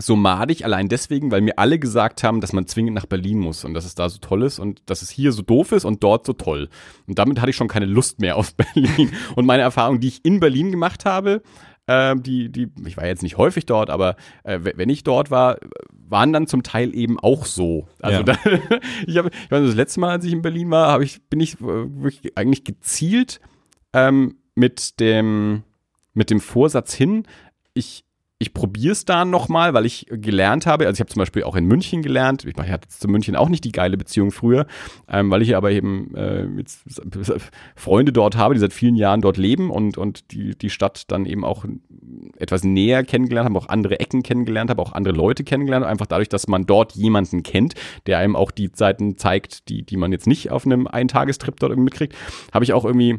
[0.00, 3.64] so madig, allein deswegen, weil mir alle gesagt haben, dass man zwingend nach Berlin muss
[3.64, 6.02] und dass es da so toll ist und dass es hier so doof ist und
[6.04, 6.68] dort so toll.
[7.06, 9.10] Und damit hatte ich schon keine Lust mehr auf Berlin.
[9.34, 11.42] Und meine Erfahrung, die ich in Berlin gemacht habe,
[11.86, 15.58] äh, die, die, ich war jetzt nicht häufig dort, aber äh, wenn ich dort war,
[15.90, 17.88] waren dann zum Teil eben auch so.
[18.00, 18.22] Also ja.
[18.22, 18.38] da,
[19.06, 21.40] ich habe, ich weiß, das letzte Mal, als ich in Berlin war, habe ich, bin
[21.40, 23.40] ich äh, wirklich eigentlich gezielt
[23.92, 25.64] ähm, mit dem,
[26.14, 27.24] mit dem Vorsatz hin,
[27.74, 28.04] ich
[28.40, 31.56] ich probiere es da nochmal, weil ich gelernt habe, also ich habe zum Beispiel auch
[31.56, 34.66] in München gelernt, ich, ich hatte zu München auch nicht die geile Beziehung früher,
[35.08, 36.84] ähm, weil ich aber eben äh, jetzt
[37.74, 41.26] Freunde dort habe, die seit vielen Jahren dort leben und, und die, die Stadt dann
[41.26, 41.64] eben auch
[42.36, 46.28] etwas näher kennengelernt haben, auch andere Ecken kennengelernt habe, auch andere Leute kennengelernt, einfach dadurch,
[46.28, 47.74] dass man dort jemanden kennt,
[48.06, 51.72] der einem auch die Seiten zeigt, die, die man jetzt nicht auf einem Eintagestrip dort
[51.72, 52.14] irgendwie mitkriegt,
[52.52, 53.18] habe ich auch irgendwie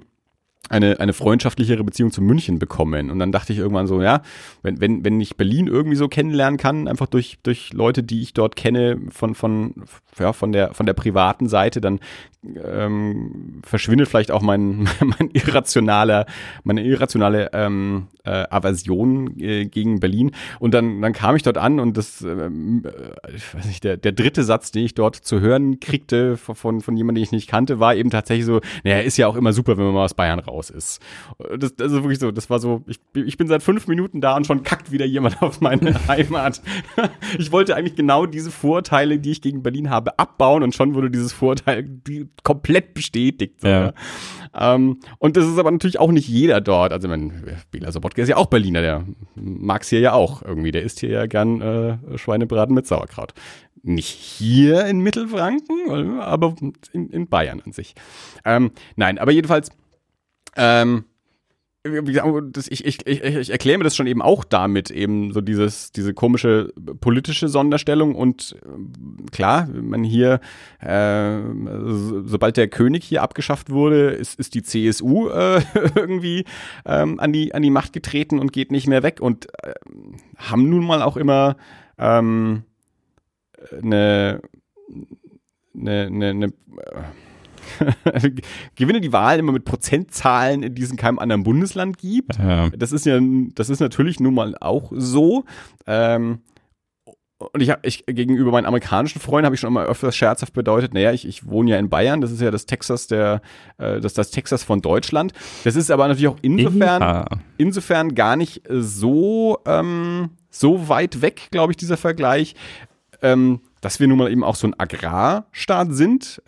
[0.70, 3.12] eine, eine freundschaftlichere Beziehung zu München bekommen.
[3.12, 4.22] Und dann dachte ich irgendwann so, ja,
[4.62, 8.34] wenn, wenn, wenn ich Berlin irgendwie so kennenlernen kann, einfach durch, durch Leute, die ich
[8.34, 9.74] dort kenne, von, von,
[10.20, 12.00] ja, von, der, von der privaten Seite, dann
[12.44, 16.26] ähm, verschwindet vielleicht auch mein, mein irrationaler,
[16.64, 20.32] meine irrationale ähm, äh, Aversion äh, gegen Berlin.
[20.60, 22.50] Und dann, dann kam ich dort an und das, äh,
[23.36, 26.96] ich weiß nicht, der, der dritte Satz, den ich dort zu hören kriegte von, von
[26.96, 29.78] jemandem, den ich nicht kannte, war eben tatsächlich so, naja, ist ja auch immer super,
[29.78, 31.00] wenn man mal aus Bayern raus ist.
[31.58, 34.36] Das, das ist wirklich so, das war so, ich, ich bin seit fünf Minuten da
[34.36, 36.62] und schon kackt wieder jemand auf meine Heimat.
[37.38, 41.10] Ich wollte eigentlich genau diese Vorteile, die ich gegen Berlin habe, abbauen und schon wurde
[41.10, 43.62] dieses Vorteil die, komplett bestätigt.
[43.62, 43.94] So, ja.
[44.54, 46.92] ähm, und das ist aber natürlich auch nicht jeder dort.
[46.92, 50.72] Also mein Bela Sobotka ist ja auch Berliner, der mag es hier ja auch irgendwie.
[50.72, 53.34] Der isst hier ja gern äh, Schweinebraten mit Sauerkraut.
[53.82, 56.56] Nicht hier in Mittelfranken, aber
[56.92, 57.96] in, in Bayern an sich.
[58.44, 59.72] Ähm, nein, aber jedenfalls
[60.60, 61.06] ähm,
[61.84, 66.14] ich, ich, ich, ich erkläre mir das schon eben auch damit, eben so dieses, diese
[66.14, 70.42] komische politische Sonderstellung und äh, klar, man hier,
[70.82, 71.40] äh,
[72.26, 75.62] sobald der König hier abgeschafft wurde, ist, ist die CSU äh,
[75.96, 76.44] irgendwie
[76.86, 79.74] ähm, an, die, an die Macht getreten und geht nicht mehr weg und äh,
[80.38, 81.56] haben nun mal auch immer
[81.98, 82.64] ähm,
[83.72, 84.42] eine,
[85.74, 86.52] eine, eine, eine äh,
[88.76, 92.38] gewinne die Wahl immer mit Prozentzahlen, in die es in keinem anderen Bundesland gibt.
[92.38, 92.70] Ja.
[92.70, 93.20] Das ist ja,
[93.56, 95.46] das ist natürlich nun mal auch so.
[95.88, 96.40] Ähm,
[97.40, 100.94] und ich habe ich gegenüber meinen amerikanischen Freunden habe ich schon immer öfters scherzhaft bedeutet,
[100.94, 103.42] naja, ich, ich wohne ja in Bayern, das ist ja das Texas der,
[103.78, 105.32] äh, das, das Texas von Deutschland.
[105.64, 107.26] Das ist aber natürlich auch insofern, ja.
[107.58, 112.56] insofern gar nicht so, ähm, so weit weg, glaube ich, dieser Vergleich,
[113.22, 116.42] ähm, dass wir nun mal eben auch so ein Agrarstaat sind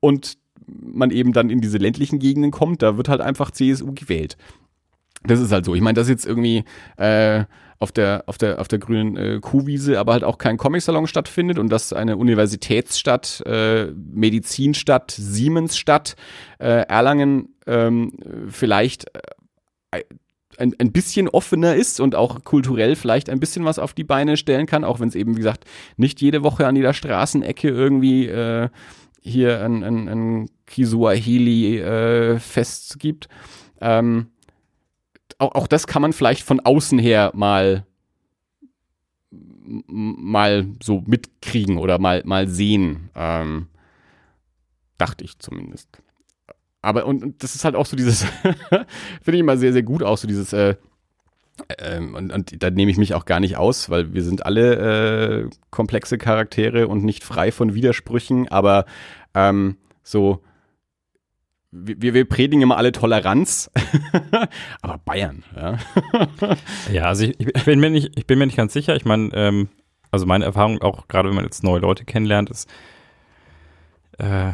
[0.00, 0.38] und
[0.80, 4.36] man eben dann in diese ländlichen Gegenden kommt, da wird halt einfach CSU gewählt.
[5.24, 5.74] Das ist halt so.
[5.74, 6.64] Ich meine, dass jetzt irgendwie
[6.96, 7.44] äh,
[7.80, 11.58] auf der auf der auf der grünen äh, Kuhwiese, aber halt auch kein Comic-Salon stattfindet
[11.58, 16.16] und dass eine Universitätsstadt, äh, Medizinstadt, Siemensstadt,
[16.58, 18.12] äh, Erlangen ähm,
[18.48, 19.06] vielleicht
[19.92, 20.02] äh,
[20.58, 24.36] ein, ein bisschen offener ist und auch kulturell vielleicht ein bisschen was auf die Beine
[24.36, 25.64] stellen kann, auch wenn es eben, wie gesagt,
[25.96, 28.68] nicht jede Woche an jeder Straßenecke irgendwie äh,
[29.20, 33.28] hier ein, ein, ein Kisuahili-Fest äh, gibt.
[33.80, 34.28] Ähm,
[35.38, 37.86] auch, auch das kann man vielleicht von außen her mal
[39.86, 43.10] mal so mitkriegen oder mal, mal sehen.
[43.14, 43.68] Ähm,
[44.96, 45.88] dachte ich zumindest.
[46.80, 50.02] Aber und, und, das ist halt auch so dieses, finde ich immer sehr, sehr gut
[50.02, 50.76] auch so dieses, äh,
[51.78, 55.44] ähm, und, und da nehme ich mich auch gar nicht aus, weil wir sind alle
[55.44, 58.86] äh, komplexe Charaktere und nicht frei von Widersprüchen, aber
[59.34, 60.42] ähm, so,
[61.70, 63.70] wir, wir predigen immer alle Toleranz,
[64.82, 65.78] aber Bayern, ja.
[66.92, 68.96] ja, also ich, ich, bin mir nicht, ich bin mir nicht ganz sicher.
[68.96, 69.68] Ich meine, ähm,
[70.10, 72.68] also meine Erfahrung auch, gerade wenn man jetzt neue Leute kennenlernt, ist
[74.18, 74.52] äh,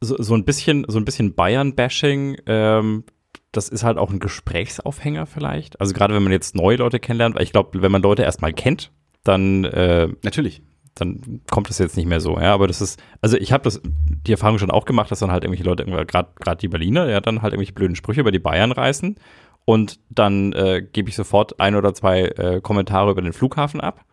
[0.00, 3.04] so, so ein bisschen, so ein bisschen Bayern-Bashing, ähm,
[3.52, 5.80] das ist halt auch ein Gesprächsaufhänger vielleicht.
[5.80, 8.52] Also gerade wenn man jetzt neue Leute kennenlernt, weil ich glaube, wenn man Leute erstmal
[8.52, 8.90] kennt,
[9.24, 10.62] dann äh, natürlich
[10.94, 12.38] dann kommt es jetzt nicht mehr so.
[12.38, 13.80] Ja, aber das ist, also ich habe das
[14.26, 17.42] die Erfahrung schon auch gemacht, dass dann halt irgendwelche Leute, gerade die Berliner, ja, dann
[17.42, 19.16] halt irgendwelche blöden Sprüche über die Bayern reißen
[19.64, 24.04] und dann äh, gebe ich sofort ein oder zwei äh, Kommentare über den Flughafen ab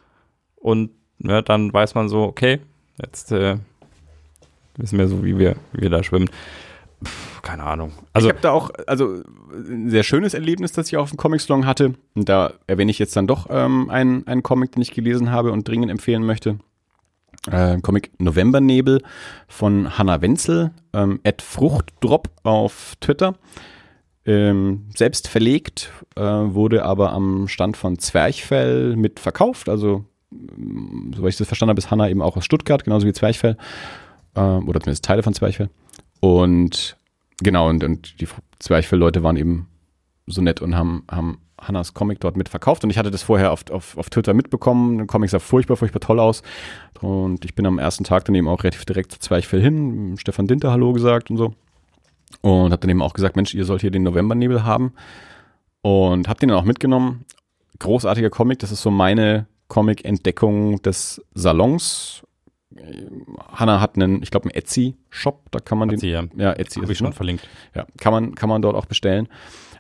[0.56, 2.60] und ja, dann weiß man so, okay,
[3.02, 3.58] jetzt äh,
[4.78, 6.30] wissen wir so, wie wir, wie wir da schwimmen.
[7.04, 7.92] Puh, keine Ahnung.
[8.14, 9.22] Also, ich habe da auch, also
[9.54, 11.96] ein sehr schönes Erlebnis, das ich auf dem Comic Salon hatte.
[12.14, 15.52] Und da erwähne ich jetzt dann doch ähm, einen, einen Comic, den ich gelesen habe
[15.52, 16.60] und dringend empfehlen möchte
[17.48, 19.02] äh, Comic Novembernebel
[19.48, 23.36] von Hanna Wenzel, ähm, Fruchtdrop auf Twitter.
[24.26, 29.70] Ähm, selbst verlegt, äh, wurde aber am Stand von Zwerchfell mit verkauft.
[29.70, 33.14] Also, mm, soweit ich das verstanden habe, ist Hanna eben auch aus Stuttgart, genauso wie
[33.14, 33.58] Zwerchfell.
[34.36, 35.70] Äh, oder zumindest Teile von Zwerchfell.
[36.20, 36.98] Und
[37.42, 38.28] genau, und, und die
[38.60, 39.68] Zwerchfell-Leute waren eben
[40.28, 43.52] so nett und haben, haben Hannas Comic dort mit verkauft und ich hatte das vorher
[43.52, 44.98] auf, auf, auf Twitter mitbekommen.
[44.98, 46.42] Der Comic sah furchtbar, furchtbar toll aus.
[47.02, 50.48] Und ich bin am ersten Tag dann eben auch relativ direkt zu Zwerchfell hin, Stefan
[50.48, 51.54] Dinter Hallo gesagt und so.
[52.42, 54.94] Und habe dann eben auch gesagt, Mensch, ihr sollt hier den Novembernebel haben.
[55.82, 57.26] Und habe den dann auch mitgenommen.
[57.80, 58.60] großartiger Comic.
[58.60, 62.24] Das ist so meine Comic-Entdeckung des Salons.
[63.52, 66.30] Hanna hat einen, ich glaube, einen Etsy-Shop, da kann man Etsy, den.
[66.36, 66.46] ja.
[66.46, 67.14] Ja, Etsy Habe ist ich schon ne?
[67.14, 67.48] verlinkt.
[67.76, 69.28] Ja, kann man, kann man dort auch bestellen.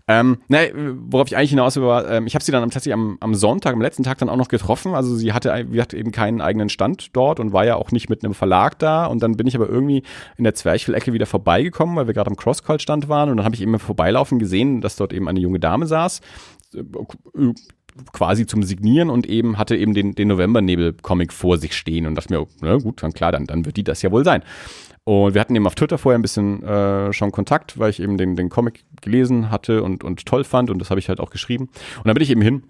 [0.09, 0.71] Ähm, ne,
[1.07, 3.81] worauf ich eigentlich hinaus war, ähm, ich habe sie dann tatsächlich am, am Sonntag, am
[3.81, 4.95] letzten Tag dann auch noch getroffen.
[4.95, 8.09] Also sie hatte, sie hatte eben keinen eigenen Stand dort und war ja auch nicht
[8.09, 9.05] mit einem Verlag da.
[9.05, 10.01] Und dann bin ich aber irgendwie
[10.35, 13.29] in der Zwerchfell-Ecke wieder vorbeigekommen, weil wir gerade am Crosscall-Stand waren.
[13.29, 16.21] Und dann habe ich eben Vorbeilaufen gesehen, dass dort eben eine junge Dame saß,
[16.73, 16.83] äh,
[18.11, 22.33] quasi zum Signieren und eben hatte eben den, den Novembernebel-Comic vor sich stehen und dachte
[22.33, 24.41] mir, na gut, dann klar, dann, dann wird die das ja wohl sein.
[25.09, 28.19] Und wir hatten eben auf Twitter vorher ein bisschen äh, schon Kontakt, weil ich eben
[28.19, 31.31] den, den Comic gelesen hatte und, und toll fand und das habe ich halt auch
[31.31, 31.63] geschrieben.
[31.97, 32.61] Und dann bin ich eben hin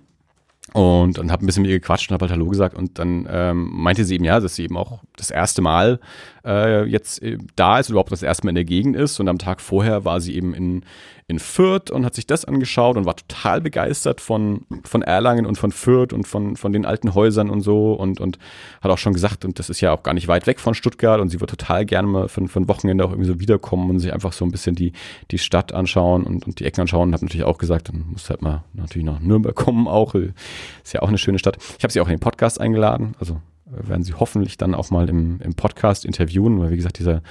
[0.71, 3.28] und dann habe ein bisschen mit ihr gequatscht und habe halt Hallo gesagt und dann
[3.30, 5.99] ähm, meinte sie eben ja, dass sie eben auch das erste Mal
[6.45, 9.19] äh, jetzt äh, da ist, überhaupt das erste Mal in der Gegend ist.
[9.19, 10.84] Und am Tag vorher war sie eben in,
[11.28, 15.58] in Fürth und hat sich das angeschaut und war total begeistert von, von Erlangen und
[15.58, 17.93] von Fürth und von, von den alten Häusern und so.
[17.93, 18.39] Und, und
[18.82, 21.19] hat auch schon gesagt, und das ist ja auch gar nicht weit weg von Stuttgart.
[21.19, 23.99] Und sie wird total gerne mal für, für ein Wochenende auch irgendwie so wiederkommen und
[23.99, 24.93] sich einfach so ein bisschen die,
[25.32, 27.10] die Stadt anschauen und, und die Ecken anschauen.
[27.10, 30.93] Und habe natürlich auch gesagt, dann muss halt mal natürlich nach Nürnberg kommen auch, ist
[30.93, 31.58] ja auch eine schöne Stadt.
[31.78, 35.10] Ich habe sie auch in den Podcast eingeladen, also werden sie hoffentlich dann auch mal
[35.10, 37.22] im, im Podcast interviewen, weil wie gesagt, dieser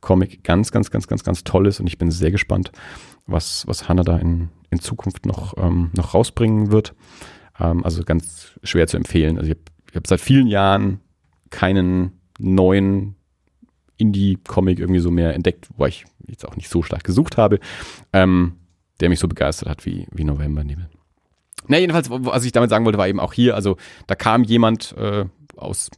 [0.00, 2.72] Comic ganz, ganz, ganz, ganz, ganz toll ist und ich bin sehr gespannt,
[3.26, 6.94] was, was Hannah da in, in Zukunft noch, ähm, noch rausbringen wird.
[7.58, 9.38] Ähm, also ganz schwer zu empfehlen.
[9.38, 11.00] Also ich habe hab seit vielen Jahren
[11.50, 13.16] keinen neuen
[13.96, 17.60] Indie-Comic irgendwie so mehr entdeckt, wo ich jetzt auch nicht so stark gesucht habe,
[18.12, 18.56] ähm,
[19.00, 20.88] der mich so begeistert hat wie, wie Novembernebel.
[21.66, 23.76] Na, jedenfalls, was ich damit sagen wollte, war eben auch hier, also
[24.06, 25.24] da kam jemand äh,
[25.56, 25.90] aus,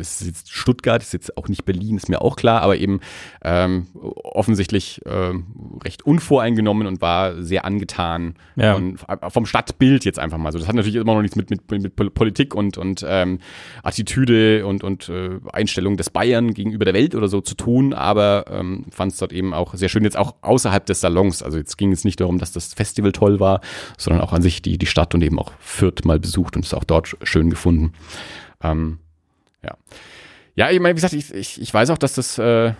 [0.00, 2.98] es ist jetzt Stuttgart, ist jetzt auch nicht Berlin, ist mir auch klar, aber eben
[3.44, 5.46] ähm, offensichtlich ähm,
[5.84, 8.74] recht unvoreingenommen und war sehr angetan Ja.
[8.74, 10.58] von, vom Stadtbild jetzt einfach mal so.
[10.58, 13.38] Das hat natürlich immer noch nichts mit, mit, mit Pol- Politik und, und ähm,
[13.84, 18.46] Attitüde und, und äh, Einstellung des Bayern gegenüber der Welt oder so zu tun, aber
[18.50, 21.44] ähm, fand es dort eben auch sehr schön, jetzt auch außerhalb des Salons.
[21.44, 23.60] Also jetzt ging es nicht darum, dass das Festival toll war,
[23.96, 26.74] sondern auch an sich die, die Stadt und eben auch Fürth mal besucht und es
[26.74, 27.92] auch dort schön gefunden.
[28.62, 28.98] Ähm,
[29.62, 29.76] ja.
[30.54, 32.74] Ja, ich meine, wie gesagt, ich, ich, ich weiß auch, dass das, äh,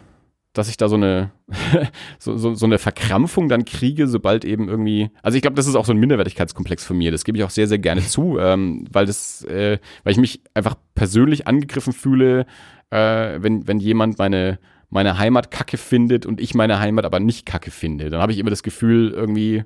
[0.53, 1.31] dass ich da so eine,
[2.19, 5.77] so, so, so eine Verkrampfung dann kriege, sobald eben irgendwie, also ich glaube, das ist
[5.77, 8.85] auch so ein Minderwertigkeitskomplex von mir, das gebe ich auch sehr, sehr gerne zu, ähm,
[8.91, 12.47] weil das, äh, weil ich mich einfach persönlich angegriffen fühle,
[12.91, 14.59] äh, wenn, wenn jemand meine,
[14.91, 18.11] meine Heimat kacke findet und ich meine Heimat aber nicht kacke finde.
[18.11, 19.63] Dann habe ich immer das Gefühl, irgendwie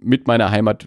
[0.00, 0.86] mit meiner Heimat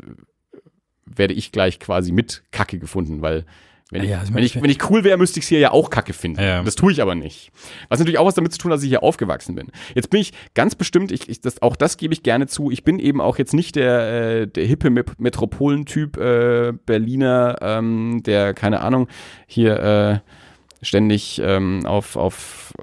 [1.16, 3.46] werde ich gleich quasi mit Kacke gefunden, weil
[3.90, 5.72] wenn, Ja, ich, also wenn, ich, wenn ich cool wäre, müsste ich es hier ja
[5.72, 6.42] auch Kacke finden.
[6.42, 6.62] Ja.
[6.62, 7.52] Das tue ich aber nicht.
[7.88, 9.68] Was natürlich auch was damit zu tun hat, dass ich hier aufgewachsen bin.
[9.96, 12.84] Jetzt bin ich ganz bestimmt, ich, ich, das, auch das gebe ich gerne zu, ich
[12.84, 18.82] bin eben auch jetzt nicht der, äh, der hippe Metropolentyp äh, Berliner, ähm, der, keine
[18.82, 19.08] Ahnung,
[19.46, 22.74] hier äh, ständig ähm, auf, auf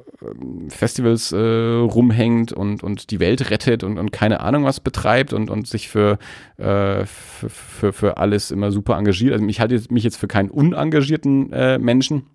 [0.69, 5.51] Festivals äh, rumhängt und, und die Welt rettet und, und keine Ahnung was betreibt und,
[5.51, 6.19] und sich für,
[6.57, 9.35] äh, für, für, für alles immer super engagiert.
[9.35, 12.27] Also ich halte mich jetzt für keinen unengagierten äh, Menschen.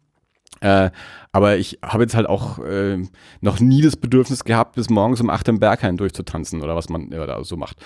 [0.61, 0.91] Äh,
[1.31, 2.97] aber ich habe jetzt halt auch äh,
[3.41, 7.11] noch nie das Bedürfnis gehabt, bis morgens um 8 im Berghain durchzutanzen oder was man
[7.11, 7.77] ja, da so macht.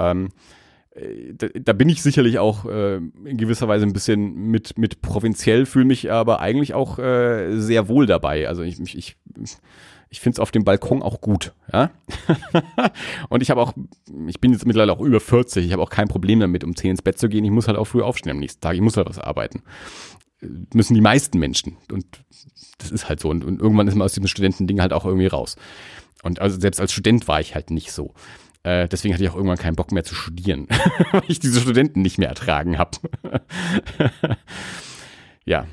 [0.00, 0.30] Ähm, äh,
[1.54, 5.84] da, bin ich sicherlich auch äh, in gewisser Weise ein bisschen mit, mit provinziell, fühle
[5.84, 8.48] mich aber eigentlich auch äh, sehr wohl dabei.
[8.48, 9.16] Also ich, ich, ich,
[10.10, 11.52] ich finde es auf dem Balkon auch gut.
[11.72, 11.90] Ja?
[13.28, 13.72] Und ich habe auch,
[14.26, 16.90] ich bin jetzt mittlerweile auch über 40, ich habe auch kein Problem damit, um 10
[16.90, 17.44] ins Bett zu gehen.
[17.44, 19.62] Ich muss halt auch früh aufstehen am nächsten Tag, ich muss halt was arbeiten.
[20.42, 21.76] Äh, Müssen die meisten Menschen.
[21.90, 22.06] Und
[22.78, 23.30] das ist halt so.
[23.30, 25.56] Und, und irgendwann ist man aus diesem Studentending halt auch irgendwie raus.
[26.22, 28.12] Und also selbst als Student war ich halt nicht so.
[28.62, 30.68] Äh, deswegen hatte ich auch irgendwann keinen Bock mehr zu studieren,
[31.12, 32.98] weil ich diese Studenten nicht mehr ertragen habe.
[35.46, 35.66] ja.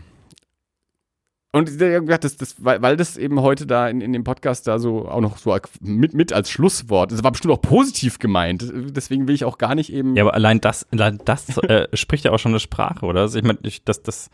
[1.51, 5.21] Und das, das, weil, das eben heute da in, in dem Podcast da so auch
[5.21, 9.43] noch so mit, mit als Schlusswort, das war bestimmt auch positiv gemeint, deswegen will ich
[9.43, 10.15] auch gar nicht eben.
[10.15, 13.21] Ja, aber allein das, allein das äh, spricht ja auch schon eine Sprache, oder?
[13.21, 14.29] Also ich meine, dass das,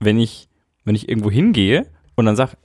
[0.00, 0.48] wenn ich,
[0.84, 2.56] wenn ich irgendwo hingehe und dann sage,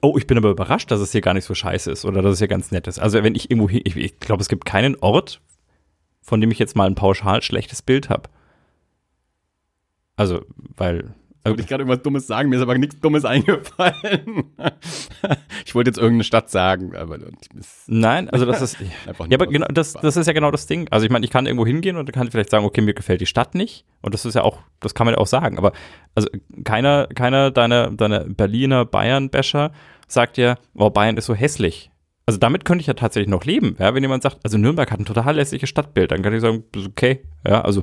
[0.00, 2.34] oh, ich bin aber überrascht, dass es hier gar nicht so scheiße ist oder dass
[2.34, 2.98] es hier ganz nett ist.
[2.98, 5.40] Also wenn ich irgendwo hin, ich, ich glaube, es gibt keinen Ort,
[6.20, 8.30] von dem ich jetzt mal ein pauschal schlechtes Bild habe.
[10.16, 10.44] Also,
[10.76, 11.14] weil.
[11.44, 14.44] Wollte ich gerade irgendwas Dummes sagen, mir ist aber nichts Dummes eingefallen.
[15.64, 17.18] ich wollte jetzt irgendeine Stadt sagen, aber
[17.86, 18.76] Nein, also das ist.
[19.06, 20.88] einfach Ja, aber genau, das, das ist ja genau das Ding.
[20.90, 23.26] Also ich meine, ich kann irgendwo hingehen und kann vielleicht sagen, okay, mir gefällt die
[23.26, 23.84] Stadt nicht.
[24.02, 25.58] Und das ist ja auch, das kann man ja auch sagen.
[25.58, 25.72] Aber
[26.14, 26.28] also
[26.64, 29.72] keiner, keiner deiner, deiner Berliner Bayern-Bäscher
[30.06, 31.90] sagt ja, oh, Bayern ist so hässlich.
[32.24, 33.76] Also damit könnte ich ja tatsächlich noch leben.
[33.78, 36.64] Ja, wenn jemand sagt, also Nürnberg hat ein total hässliches Stadtbild, dann kann ich sagen,
[36.86, 37.24] okay.
[37.46, 37.82] Ja, also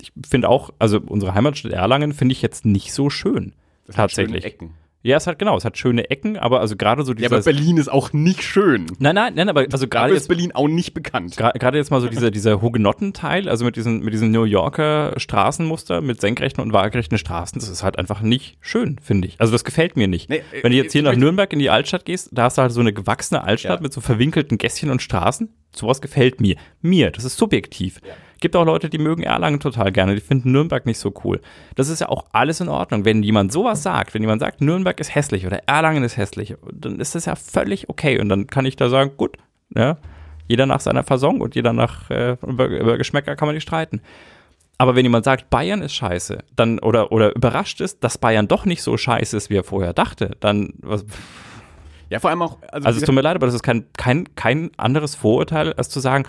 [0.00, 3.52] ich finde auch, also unsere Heimatstadt Erlangen finde ich jetzt nicht so schön.
[3.86, 4.42] Das hat tatsächlich.
[4.42, 4.70] schöne Ecken.
[5.00, 7.32] Ja, es hat genau, es hat schöne Ecken, aber also gerade so Ja, dieses.
[7.32, 8.86] aber Berlin ist auch nicht schön.
[8.98, 11.36] nein, nein, nein, aber also gerade ist Berlin auch nicht bekannt.
[11.36, 16.00] Gerade jetzt mal so dieser, dieser Hugenottenteil, also mit diesen, mit diesem New Yorker Straßenmuster,
[16.00, 19.40] mit senkrechten und waagerechten Straßen, das ist halt einfach nicht schön, finde ich.
[19.40, 20.28] Also das gefällt mir nicht.
[20.28, 22.62] Nee, äh, Wenn du jetzt hier nach Nürnberg in die Altstadt gehst, da hast du
[22.62, 23.82] halt so eine gewachsene Altstadt Ja.
[23.82, 25.48] mit so verwinkelten Gässchen und Straßen.
[25.74, 26.56] Sowas gefällt mir.
[26.82, 28.00] Mir, das ist subjektiv.
[28.40, 31.40] Gibt auch Leute, die mögen Erlangen total gerne, die finden Nürnberg nicht so cool.
[31.74, 33.04] Das ist ja auch alles in Ordnung.
[33.04, 37.00] Wenn jemand sowas sagt, wenn jemand sagt, Nürnberg ist hässlich oder Erlangen ist hässlich, dann
[37.00, 38.20] ist das ja völlig okay.
[38.20, 39.36] Und dann kann ich da sagen, gut,
[39.74, 39.98] ja,
[40.46, 44.00] jeder nach seiner Fasson und jeder nach, äh, über, über Geschmäcker kann man nicht streiten.
[44.78, 48.64] Aber wenn jemand sagt, Bayern ist scheiße, dann, oder, oder überrascht ist, dass Bayern doch
[48.64, 51.04] nicht so scheiße ist, wie er vorher dachte, dann, was,
[52.10, 52.58] Ja, vor allem auch.
[52.70, 55.98] also es tut mir leid, aber das ist kein, kein, kein anderes Vorurteil, als zu
[55.98, 56.24] sagen,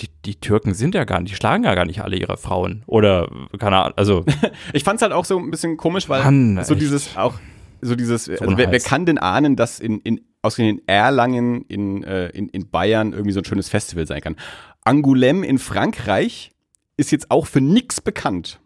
[0.00, 2.82] die, die Türken sind ja gar nicht, die schlagen ja gar nicht alle ihre Frauen.
[2.86, 4.24] Oder, keine Ahnung, also,
[4.72, 6.82] Ich fand's halt auch so ein bisschen komisch, weil Mann, so echt.
[6.82, 7.34] dieses auch
[7.82, 11.62] so dieses also ein wer, wer kann denn ahnen, dass in in ausgerechnet in Erlangen
[11.68, 14.36] in, äh, in in Bayern irgendwie so ein schönes Festival sein kann.
[14.84, 16.52] Angoulême in Frankreich
[16.96, 18.60] ist jetzt auch für nix bekannt.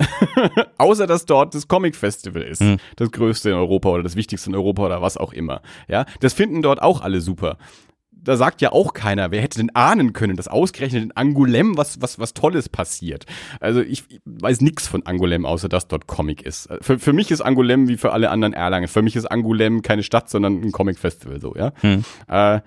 [0.78, 2.78] Außer dass dort das Comic Festival ist, Hm.
[2.96, 5.60] das größte in Europa oder das wichtigste in Europa oder was auch immer.
[5.88, 7.58] Ja, das finden dort auch alle super.
[8.28, 12.02] Da sagt ja auch keiner, wer hätte denn ahnen können, dass ausgerechnet in Angoulême was,
[12.02, 13.24] was, was Tolles passiert.
[13.58, 16.68] Also ich, weiß nichts von Angoulême, außer dass dort Comic ist.
[16.82, 18.86] Für, für mich ist Angoulême wie für alle anderen Erlangen.
[18.86, 21.72] Für mich ist Angoulême keine Stadt, sondern ein Comic Festival, so, ja.
[21.80, 22.04] Hm.
[22.26, 22.60] Äh,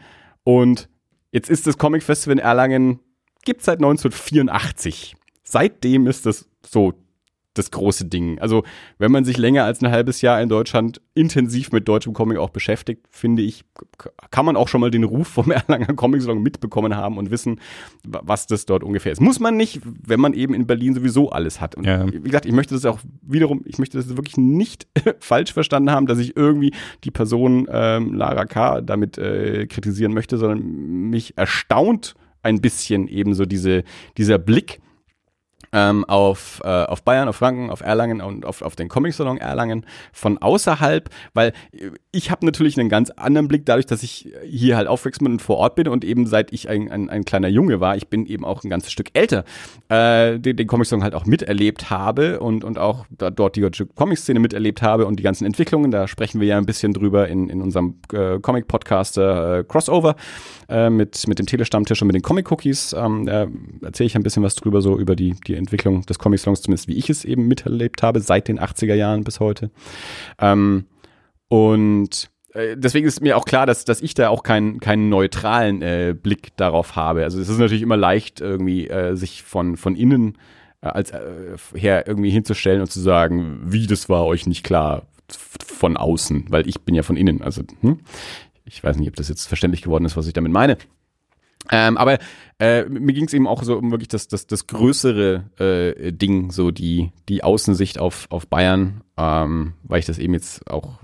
[0.44, 0.90] und
[1.32, 3.00] jetzt ist das Comic Festival in Erlangen,
[3.46, 5.16] gibt seit 1984.
[5.44, 6.96] Seitdem ist das so
[7.54, 8.40] das große Ding.
[8.40, 8.64] Also,
[8.98, 12.50] wenn man sich länger als ein halbes Jahr in Deutschland intensiv mit deutschem Comic auch
[12.50, 13.66] beschäftigt, finde ich,
[14.32, 17.60] kann man auch schon mal den Ruf vom Erlanger Comic Salon mitbekommen haben und wissen,
[18.08, 19.20] wa- was das dort ungefähr ist.
[19.20, 21.76] Muss man nicht, wenn man eben in Berlin sowieso alles hat.
[21.76, 22.06] Und Ja.
[22.12, 24.88] wie gesagt, ich möchte das auch wiederum, ich möchte das wirklich nicht
[25.20, 26.74] falsch verstanden haben, dass ich irgendwie
[27.04, 28.80] die Person ähm, Lara K.
[28.82, 30.62] damit äh, kritisieren möchte, sondern
[31.10, 33.84] mich erstaunt ein bisschen eben so diese,
[34.18, 34.80] dieser Blick
[35.74, 39.86] ähm, auf, äh, auf Bayern, auf Franken, auf Erlangen und auf, auf den Comic-Salon Erlangen
[40.12, 41.54] von außerhalb, weil
[42.12, 45.58] ich habe natürlich einen ganz anderen Blick, dadurch, dass ich hier halt bin und vor
[45.58, 48.44] Ort bin und eben seit ich ein, ein, ein kleiner Junge war, ich bin eben
[48.46, 49.46] auch ein ganzes Stück älter,
[49.90, 53.86] äh, den, den Comic-Salon halt auch miterlebt habe und, und auch da, dort die deutsche
[53.86, 57.50] Comic-Szene miterlebt habe und die ganzen Entwicklungen, da sprechen wir ja ein bisschen drüber in,
[57.50, 60.16] in unserem äh, Comic-Podcast äh, Crossover
[60.70, 62.94] äh, mit, mit dem Telestammtisch und mit den Comic-Cookies.
[62.94, 63.48] Ähm, da
[63.82, 66.98] erzähle ich ein bisschen was drüber, so über die, die Entwicklung des Comic-Salons, zumindest wie
[66.98, 69.72] ich es eben miterlebt habe, seit den 80er Jahren bis heute.
[70.40, 70.86] Ähm,
[71.48, 75.82] und äh, deswegen ist mir auch klar, dass, dass ich da auch keinen, keinen neutralen
[75.82, 77.24] äh, Blick darauf habe.
[77.24, 80.38] Also es ist natürlich immer leicht, irgendwie äh, sich von, von innen
[80.82, 85.04] äh, als äh, her irgendwie hinzustellen und zu sagen, wie das war euch nicht klar
[85.30, 87.42] von außen, weil ich bin ja von innen.
[87.42, 88.00] Also hm?
[88.66, 90.78] ich weiß nicht, ob das jetzt verständlich geworden ist, was ich damit meine.
[91.70, 92.18] Ähm, aber
[92.60, 96.52] äh, mir ging es eben auch so um wirklich das, das, das größere äh, Ding,
[96.52, 101.00] so die, die Außensicht auf, auf Bayern, ähm, weil ich das eben jetzt auch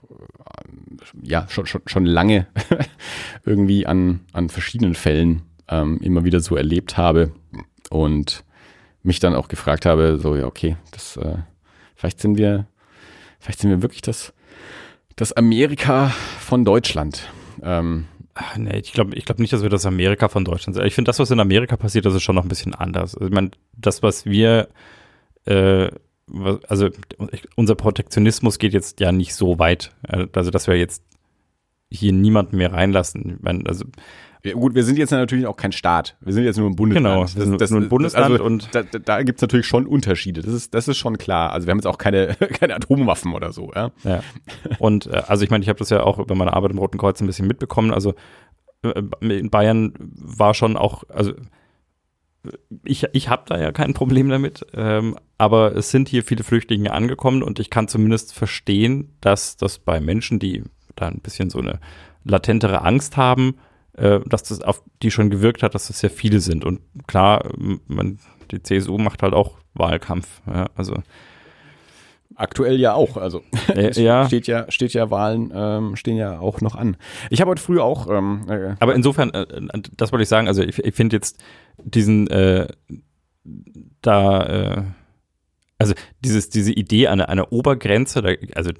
[0.67, 2.47] ähm, ja schon, schon, schon lange
[3.45, 7.31] irgendwie an, an verschiedenen Fällen ähm, immer wieder so erlebt habe
[7.89, 8.43] und
[9.03, 11.37] mich dann auch gefragt habe, so ja, okay, das äh,
[11.95, 12.67] vielleicht sind wir,
[13.39, 14.33] vielleicht sind wir wirklich das,
[15.15, 17.29] das Amerika von Deutschland.
[17.63, 18.05] Ähm,
[18.39, 20.85] Ach, nee, ich glaube ich glaub nicht, dass wir das Amerika von Deutschland sind.
[20.85, 23.17] Ich finde, das, was in Amerika passiert, das ist schon noch ein bisschen anders.
[23.19, 24.67] Ich meine, das, was wir,
[25.45, 25.89] äh,
[26.27, 26.89] was, also
[27.55, 29.91] unser Protektionismus geht jetzt ja nicht so weit.
[30.03, 31.03] Also, dass wir jetzt
[31.89, 33.37] hier niemanden mehr reinlassen.
[33.37, 33.85] Ich meine, also,
[34.47, 36.17] Ja, gut, wir sind jetzt natürlich auch kein Staat.
[36.21, 37.05] Wir sind jetzt nur ein Bundesland.
[37.05, 37.27] Genau, wir
[37.67, 40.41] sind nur ein Bundesland also, und- da, da, da gibt es natürlich schon Unterschiede.
[40.41, 41.51] Das ist, das ist schon klar.
[41.51, 43.71] Also wir haben jetzt auch keine, keine Atomwaffen oder so.
[43.75, 43.91] Ja?
[44.03, 44.21] Ja.
[44.79, 46.97] Und äh, also ich meine, ich habe das ja auch über meine Arbeit im Roten
[46.97, 47.91] Kreuz ein bisschen mitbekommen.
[47.91, 48.13] Also
[48.83, 51.33] äh, in Bayern war schon auch, also
[52.83, 56.91] ich, ich habe da ja kein Problem damit, ähm, aber es sind hier viele Flüchtlinge
[56.93, 60.63] angekommen und ich kann zumindest verstehen, dass das bei Menschen, die
[60.95, 61.79] da ein bisschen so eine
[62.23, 63.55] latentere Angst haben,
[63.97, 66.65] äh, dass das auf die schon gewirkt hat, dass das sehr viele sind.
[66.65, 67.49] Und klar,
[67.87, 68.19] man,
[68.51, 70.41] die CSU macht halt auch Wahlkampf.
[70.47, 70.95] Ja, also
[72.37, 73.17] Aktuell ja auch.
[73.17, 73.41] Also
[73.73, 76.95] äh, ja, steht ja, steht ja Wahlen, ähm, stehen ja auch noch an.
[77.31, 80.47] Ich habe heute früh auch ähm, äh, Aber insofern, äh, äh, das wollte ich sagen,
[80.47, 81.43] also ich, ich finde jetzt
[81.83, 82.67] diesen, äh,
[84.03, 84.85] da,
[85.77, 88.71] also dieses, diese Idee einer, einer Obergrenze, da, also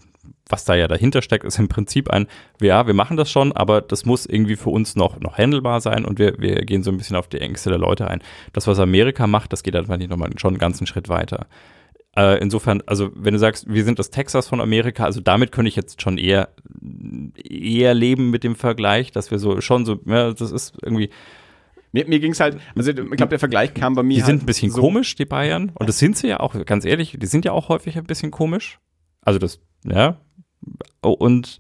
[0.50, 2.28] was da ja dahinter steckt, ist im Prinzip ein,
[2.62, 6.06] ja, wir machen das schon, aber das muss irgendwie für uns noch, noch handelbar sein
[6.06, 8.22] und wir, wir gehen so ein bisschen auf die Ängste der Leute ein.
[8.54, 11.48] Das, was Amerika macht, das geht einfach nicht nochmal schon einen ganzen Schritt weiter.
[12.16, 15.70] Äh, insofern, also wenn du sagst, wir sind das Texas von Amerika, also damit könnte
[15.70, 16.50] ich jetzt schon eher,
[17.44, 21.10] eher leben mit dem Vergleich, dass wir so schon so, ja, das ist irgendwie,
[21.92, 24.16] mir, mir ging es halt, also ich glaube, der Vergleich kam bei mir.
[24.16, 25.72] Die halt sind ein bisschen so komisch, die Bayern.
[25.76, 28.32] Und das sind sie ja auch, ganz ehrlich, die sind ja auch häufig ein bisschen
[28.32, 28.80] komisch.
[29.22, 30.20] Also das, ja.
[31.02, 31.60] Und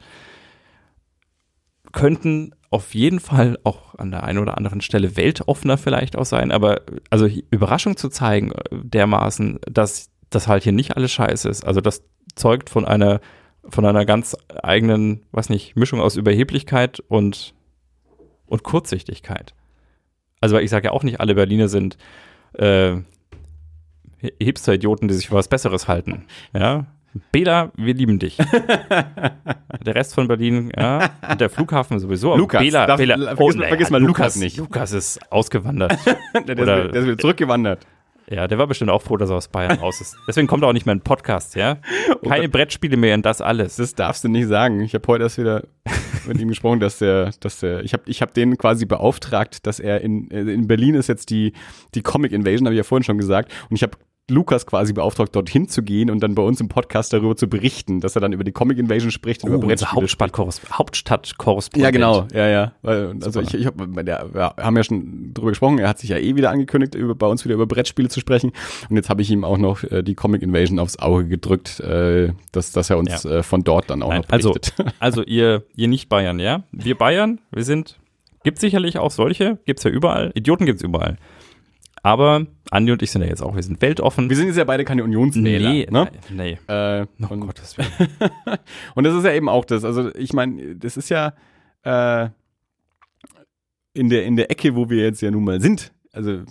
[1.91, 6.51] könnten auf jeden Fall auch an der einen oder anderen Stelle weltoffener vielleicht auch sein.
[6.51, 11.65] Aber also Überraschung zu zeigen, äh, dermaßen, dass das halt hier nicht alles scheiße ist.
[11.65, 12.03] Also das
[12.35, 13.21] zeugt von einer,
[13.69, 17.53] von einer ganz eigenen, was nicht, Mischung aus Überheblichkeit und,
[18.45, 19.53] und Kurzsichtigkeit.
[20.41, 21.97] Also weil ich sage ja auch nicht, alle Berliner sind
[22.53, 22.97] äh,
[24.39, 26.25] Hipster-Idioten, die sich für was Besseres halten.
[26.53, 26.85] Ja.
[27.31, 28.37] Bela, wir lieben dich.
[29.85, 32.35] der Rest von Berlin, ja, und der Flughafen sowieso.
[32.35, 34.57] Lukas, Bela, darf, Bela, vergiss, oh, vergiss, mal Lukas, Lukas, nicht.
[34.57, 35.97] Lukas ist ausgewandert.
[36.33, 37.87] der, der, Oder, ist, der ist wieder zurückgewandert.
[38.29, 40.17] Ja, der war bestimmt auch froh, dass er aus Bayern raus ist.
[40.27, 41.75] Deswegen kommt er auch nicht mehr in den Podcast, ja?
[42.23, 42.47] Keine okay.
[42.47, 43.77] Brettspiele mehr in das alles.
[43.77, 44.81] Das darfst du nicht sagen.
[44.81, 45.63] Ich habe heute erst wieder
[46.27, 49.79] mit ihm gesprochen, dass der, dass der, ich habe ich hab den quasi beauftragt, dass
[49.79, 51.53] er in, in Berlin ist jetzt die,
[51.95, 53.51] die Comic Invasion, habe ich ja vorhin schon gesagt.
[53.69, 53.97] Und ich habe
[54.29, 58.01] Lukas quasi beauftragt, dorthin zu gehen und dann bei uns im Podcast darüber zu berichten,
[58.01, 60.37] dass er dann über die Comic Invasion spricht und oh, über Brettspiele Hauptstadt
[60.71, 61.83] Hauptstadtkorrespondent.
[61.83, 62.71] Ja, genau, ja, ja.
[62.83, 66.17] Also ich, ich hab, der, wir haben ja schon drüber gesprochen, er hat sich ja
[66.17, 68.51] eh wieder angekündigt, über, bei uns wieder über Brettspiele zu sprechen.
[68.89, 72.33] Und jetzt habe ich ihm auch noch äh, die Comic Invasion aufs Auge gedrückt, äh,
[72.51, 73.37] dass, dass er uns ja.
[73.37, 74.73] äh, von dort dann auch Nein, noch also, berichtet.
[74.77, 76.63] Also, also ihr, ihr nicht Bayern, ja?
[76.73, 77.97] Wir Bayern, wir sind,
[78.43, 80.31] gibt sicherlich auch solche, gibt's ja überall.
[80.35, 81.17] Idioten gibt's überall.
[82.07, 84.29] Aber Andi und ich sind ja jetzt auch, wir sind weltoffen.
[84.29, 85.69] Wir sind jetzt ja beide keine Unionswähler.
[85.69, 86.09] Nee, ne?
[86.29, 86.57] nee.
[86.67, 87.89] Äh, oh und, Gottes Willen.
[88.95, 89.83] und das ist ja eben auch das.
[89.83, 91.33] Also ich meine, das ist ja
[91.83, 92.29] äh,
[93.93, 95.91] in, der, in der Ecke, wo wir jetzt ja nun mal sind.
[96.13, 96.43] Also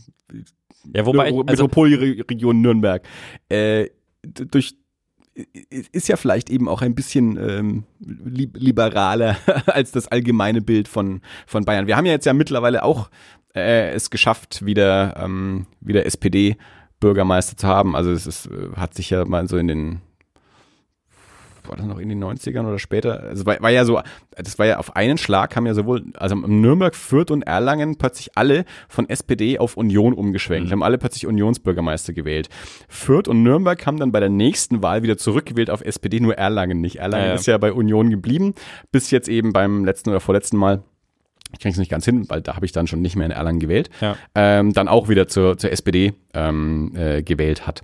[0.95, 3.03] ja, wobei ich, also, Metropolregion Nürnberg.
[3.49, 3.87] Äh,
[4.23, 4.77] durch
[5.91, 11.65] ist ja vielleicht eben auch ein bisschen ähm, liberaler als das allgemeine Bild von, von
[11.65, 11.87] Bayern.
[11.87, 13.09] Wir haben ja jetzt ja mittlerweile auch
[13.57, 17.97] äh, es geschafft, wieder, ähm, wieder SPD-Bürgermeister zu haben.
[17.97, 20.01] Also es ist, äh, hat sich ja mal so in den
[21.69, 23.23] war das noch in den 90ern oder später?
[23.23, 24.01] Also war, war ja so,
[24.31, 28.37] das war ja auf einen Schlag haben ja sowohl, also Nürnberg, Fürth und Erlangen plötzlich
[28.37, 30.73] alle von SPD auf Union umgeschwenkt, mhm.
[30.73, 32.49] haben alle plötzlich Unionsbürgermeister gewählt.
[32.89, 36.81] Fürth und Nürnberg haben dann bei der nächsten Wahl wieder zurückgewählt auf SPD, nur Erlangen
[36.81, 36.97] nicht.
[36.97, 37.35] Erlangen ja, ja.
[37.35, 38.55] ist ja bei Union geblieben,
[38.93, 40.83] bis jetzt eben beim letzten oder vorletzten Mal
[41.57, 43.33] ich kriege es nicht ganz hin, weil da habe ich dann schon nicht mehr in
[43.33, 44.15] Erlangen gewählt, ja.
[44.35, 47.81] ähm, dann auch wieder zur, zur SPD ähm, äh, gewählt hat.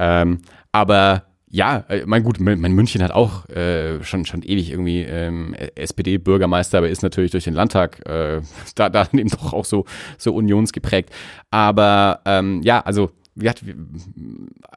[0.00, 0.40] Ähm,
[0.72, 5.54] aber ja, äh, mein gut, mein München hat auch äh, schon schon ewig irgendwie ähm,
[5.74, 8.40] SPD-Bürgermeister, aber ist natürlich durch den Landtag äh,
[8.74, 9.84] da, da eben doch auch so
[10.18, 11.10] so unionsgeprägt.
[11.50, 13.62] Aber ähm, ja, also wie hat,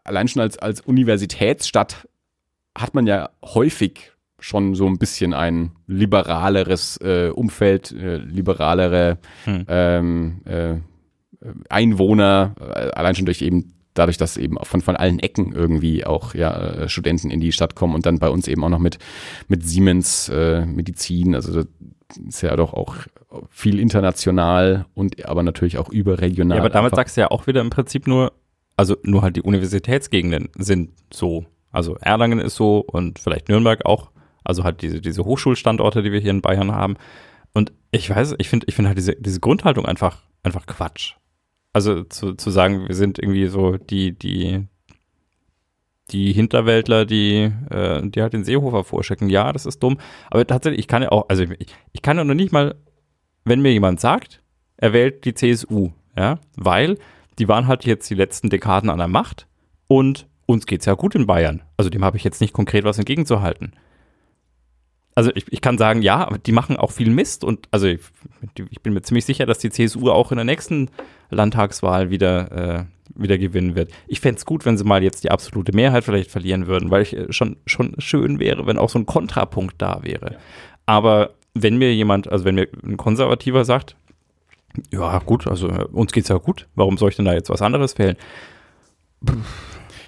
[0.04, 2.08] allein schon als als Universitätsstadt
[2.78, 9.66] hat man ja häufig schon so ein bisschen ein liberaleres äh, Umfeld, äh, liberalere hm.
[9.68, 10.76] ähm, äh,
[11.70, 16.36] Einwohner, äh, allein schon durch eben dadurch, dass eben von, von allen Ecken irgendwie auch
[16.36, 19.00] ja, äh, Studenten in die Stadt kommen und dann bei uns eben auch noch mit,
[19.48, 21.68] mit Siemens äh, Medizin, also das
[22.28, 22.98] ist ja doch auch
[23.50, 26.58] viel international und aber natürlich auch überregional.
[26.58, 28.34] Ja, aber damit sagst du ja auch wieder im Prinzip nur,
[28.78, 31.46] also nur halt die Universitätsgegenden sind so.
[31.72, 34.12] Also Erlangen ist so und vielleicht Nürnberg auch
[34.46, 36.96] also halt diese, diese Hochschulstandorte, die wir hier in Bayern haben.
[37.54, 41.16] Und ich weiß, ich finde ich finde halt diese, diese Grundhaltung einfach, einfach Quatsch.
[41.74, 44.68] Also zu, zu sagen, wir sind irgendwie so die, die,
[46.12, 49.30] die Hinterwäldler, die, äh, die halt den Seehofer vorschicken.
[49.30, 49.98] Ja, das ist dumm.
[50.30, 52.76] Aber tatsächlich, ich kann ja auch, also ich, ich kann ja noch nicht mal,
[53.44, 54.42] wenn mir jemand sagt,
[54.78, 56.98] er wählt die CSU, ja, weil
[57.40, 59.48] die waren halt jetzt die letzten Dekaden an der Macht
[59.88, 61.64] und uns geht's ja gut in Bayern.
[61.78, 63.74] Also dem habe ich jetzt nicht konkret was entgegenzuhalten
[65.16, 68.02] also ich, ich kann sagen, ja, die machen auch viel Mist und also ich,
[68.70, 70.90] ich bin mir ziemlich sicher, dass die CSU auch in der nächsten
[71.30, 72.86] Landtagswahl wieder, äh,
[73.16, 73.92] wieder gewinnen wird.
[74.08, 77.02] Ich fände es gut, wenn sie mal jetzt die absolute Mehrheit vielleicht verlieren würden, weil
[77.02, 80.34] ich äh, schon, schon schön wäre, wenn auch so ein Kontrapunkt da wäre.
[80.34, 80.40] Ja.
[80.86, 83.96] Aber wenn mir jemand, also wenn mir ein Konservativer sagt,
[84.92, 87.62] ja gut, also äh, uns geht's ja gut, warum soll ich denn da jetzt was
[87.62, 88.18] anderes wählen?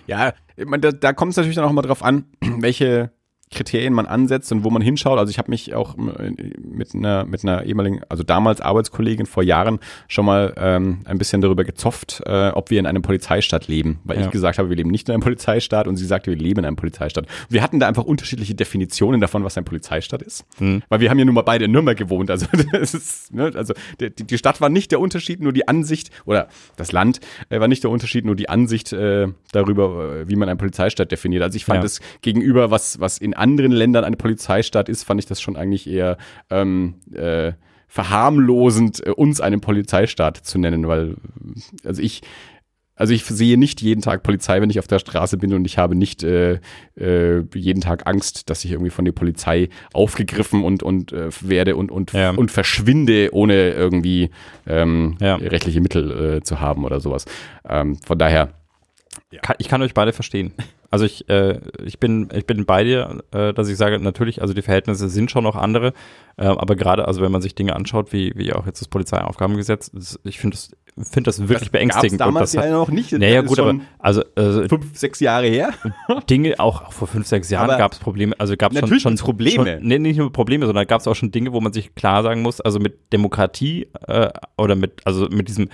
[0.06, 3.12] Ja, da, da kommt es natürlich dann auch mal drauf an, welche
[3.52, 5.18] Kriterien man ansetzt und wo man hinschaut.
[5.18, 9.80] Also ich habe mich auch mit einer, mit einer ehemaligen, also damals Arbeitskollegin vor Jahren
[10.08, 14.00] schon mal ähm, ein bisschen darüber gezofft, äh, ob wir in einem Polizeistaat leben.
[14.04, 14.26] Weil ja.
[14.26, 16.66] ich gesagt habe, wir leben nicht in einem Polizeistaat und sie sagte, wir leben in
[16.66, 17.26] einem Polizeistaat.
[17.50, 20.46] Wir hatten da einfach unterschiedliche Definitionen davon, was ein Polizeistaat ist.
[20.60, 20.84] Mhm.
[20.90, 22.30] Weil wir haben ja nun mal beide in Nürnberg gewohnt.
[22.30, 26.12] Also, das ist, ne, also die, die Stadt war nicht der Unterschied, nur die Ansicht,
[26.26, 30.36] oder das Land äh, war nicht der Unterschied, nur die Ansicht äh, darüber, äh, wie
[30.36, 31.44] man einen Polizeistaat definiert.
[31.44, 31.90] Also ich fand ja.
[32.22, 36.18] gegenüber, was, was in anderen Ländern eine Polizeistaat ist, fand ich das schon eigentlich eher
[36.50, 37.54] ähm, äh,
[37.88, 41.16] verharmlosend, äh, uns einen Polizeistaat zu nennen, weil,
[41.84, 42.22] also ich,
[42.98, 45.78] also ich sehe nicht jeden Tag Polizei, wenn ich auf der Straße bin und ich
[45.78, 46.60] habe nicht äh,
[47.00, 51.76] äh, jeden Tag Angst, dass ich irgendwie von der Polizei aufgegriffen und, und äh, werde
[51.76, 52.32] und, und, ja.
[52.32, 54.32] und verschwinde, ohne irgendwie
[54.66, 55.36] ähm, ja.
[55.36, 57.26] rechtliche Mittel äh, zu haben oder sowas.
[57.70, 58.50] Ähm, von daher.
[59.32, 59.42] Ja.
[59.60, 60.54] Ich kann euch beide verstehen.
[60.90, 64.54] Also ich, äh, ich bin, ich bin bei dir, äh, dass ich sage, natürlich, also
[64.54, 65.94] die Verhältnisse sind schon noch andere,
[66.38, 69.92] äh, aber gerade, also wenn man sich Dinge anschaut, wie, wie auch jetzt das Polizeiaufgabengesetz,
[69.92, 70.72] das, ich finde das,
[71.10, 72.22] finde das wirklich das beängstigend.
[72.22, 73.12] damals das ja noch nicht.
[73.12, 75.72] Naja, gut, aber also, also fünf, sechs Jahre her.
[76.30, 79.16] Dinge, auch, auch vor fünf, sechs Jahren gab es Probleme, also gab es schon, schon
[79.18, 79.78] Probleme.
[79.78, 82.24] Schon, nee, nicht nur Probleme, sondern gab es auch schon Dinge, wo man sich klar
[82.24, 85.70] sagen muss, also mit Demokratie äh, oder mit, also mit diesem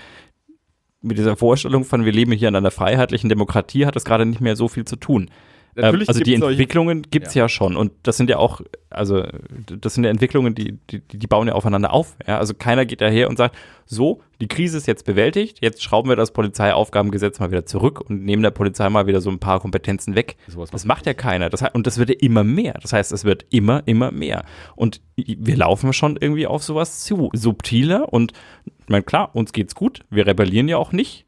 [1.03, 4.41] mit dieser Vorstellung von, wir leben hier in einer freiheitlichen Demokratie, hat das gerade nicht
[4.41, 5.29] mehr so viel zu tun.
[5.75, 7.43] Natürlich also die Entwicklungen gibt es ja.
[7.43, 7.49] ja.
[7.49, 8.61] schon und das sind ja auch,
[8.95, 9.25] also
[9.65, 12.15] das sind ja Entwicklungen, die, die, die bauen ja aufeinander auf.
[12.27, 12.37] Ja?
[12.37, 16.15] Also keiner geht daher und sagt, so, die Krise ist jetzt bewältigt, jetzt schrauben wir
[16.15, 20.15] das Polizeiaufgabengesetz mal wieder zurück und nehmen der Polizei mal wieder so ein paar Kompetenzen
[20.15, 20.37] weg.
[20.47, 21.49] So das macht ja keiner.
[21.49, 22.73] Das, und das wird ja immer mehr.
[22.81, 24.45] Das heißt, es wird immer, immer mehr.
[24.75, 27.29] Und wir laufen schon irgendwie auf sowas zu.
[27.33, 28.33] Subtiler und,
[28.65, 30.01] ich meine, klar, uns geht's gut.
[30.09, 31.25] Wir rebellieren ja auch nicht.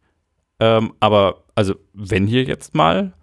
[0.60, 3.14] Ähm, aber also, wenn hier jetzt mal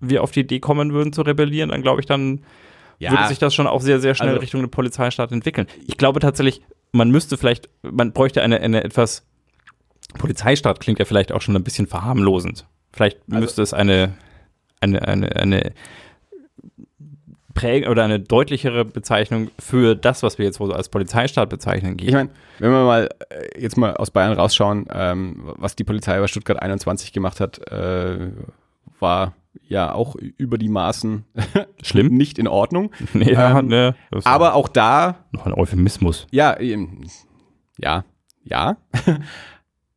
[0.00, 2.40] wir auf die Idee kommen würden zu rebellieren, dann glaube ich, dann
[2.98, 3.10] ja.
[3.10, 5.66] würde sich das schon auch sehr, sehr schnell also, Richtung eine Polizeistaat entwickeln.
[5.86, 9.24] Ich glaube tatsächlich, man müsste vielleicht, man bräuchte eine, eine etwas,
[10.18, 12.66] Polizeistaat klingt ja vielleicht auch schon ein bisschen verharmlosend.
[12.92, 14.14] Vielleicht also, müsste es eine,
[14.80, 15.72] eine, eine, eine
[17.56, 22.08] Präg oder eine deutlichere Bezeichnung für das, was wir jetzt als Polizeistaat bezeichnen, geben.
[22.08, 26.20] Ich meine, wenn wir mal äh, jetzt mal aus Bayern rausschauen, ähm, was die Polizei
[26.20, 28.30] bei Stuttgart 21 gemacht hat, äh,
[29.00, 29.34] war
[29.68, 31.24] ja auch über die Maßen
[31.82, 32.90] schlimm, nicht in Ordnung.
[33.14, 33.94] Nee, ähm, ne,
[34.24, 36.26] aber auch da noch ein Euphemismus.
[36.30, 38.04] Ja, ja,
[38.44, 38.76] ja.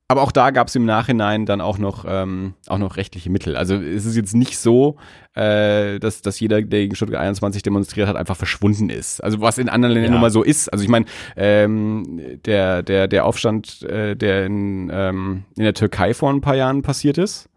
[0.07, 3.57] aber auch da gab es im Nachhinein dann auch noch ähm, auch noch rechtliche Mittel.
[3.57, 4.95] Also es ist jetzt nicht so,
[5.33, 9.21] äh, dass dass jeder, der gegen Stuttgart 21 demonstriert hat, einfach verschwunden ist.
[9.23, 10.15] Also was in anderen Ländern ja.
[10.15, 10.71] nun mal so ist.
[10.71, 11.05] Also ich meine,
[11.35, 16.55] ähm, der der der Aufstand, äh, der in ähm, in der Türkei vor ein paar
[16.55, 17.49] Jahren passiert ist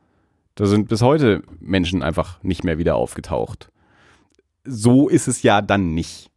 [0.54, 3.70] da sind bis heute Menschen einfach nicht mehr wieder aufgetaucht.
[4.64, 6.30] So ist es ja dann nicht.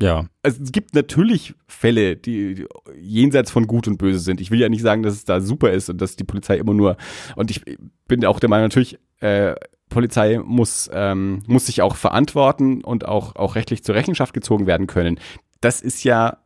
[0.00, 0.26] Ja.
[0.42, 2.66] Also es gibt natürlich Fälle, die
[2.98, 4.40] jenseits von Gut und Böse sind.
[4.40, 6.74] Ich will ja nicht sagen, dass es da super ist und dass die Polizei immer
[6.74, 6.96] nur.
[7.34, 7.62] Und ich
[8.06, 9.54] bin auch der Meinung, natürlich, äh,
[9.88, 14.86] Polizei muss, ähm, muss sich auch verantworten und auch, auch rechtlich zur Rechenschaft gezogen werden
[14.86, 15.18] können.
[15.60, 16.38] Das ist ja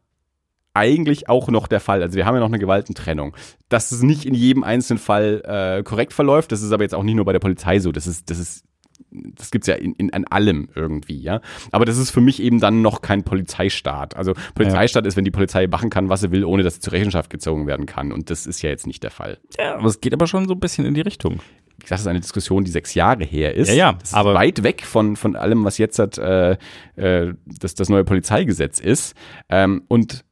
[0.74, 2.02] eigentlich auch noch der Fall.
[2.02, 3.36] Also wir haben ja noch eine Gewaltentrennung.
[3.68, 7.02] Dass es nicht in jedem einzelnen Fall äh, korrekt verläuft, das ist aber jetzt auch
[7.02, 7.92] nicht nur bei der Polizei so.
[7.92, 8.64] Das ist, das ist,
[9.10, 11.40] das gibt's ja in, in an allem irgendwie, ja.
[11.72, 14.16] Aber das ist für mich eben dann noch kein Polizeistaat.
[14.16, 15.08] Also Polizeistaat ja.
[15.08, 17.66] ist, wenn die Polizei machen kann, was sie will, ohne dass sie zur Rechenschaft gezogen
[17.66, 18.12] werden kann.
[18.12, 19.38] Und das ist ja jetzt nicht der Fall.
[19.58, 21.40] Ja, aber es geht aber schon so ein bisschen in die Richtung
[21.82, 23.68] ich sage, das ist eine Diskussion, die sechs Jahre her ist.
[23.68, 23.92] Ja, ja.
[23.94, 26.56] Das ist aber weit weg von, von allem, was jetzt hat, äh,
[26.96, 29.14] äh, das, das neue Polizeigesetz ist.
[29.48, 30.24] Ähm, und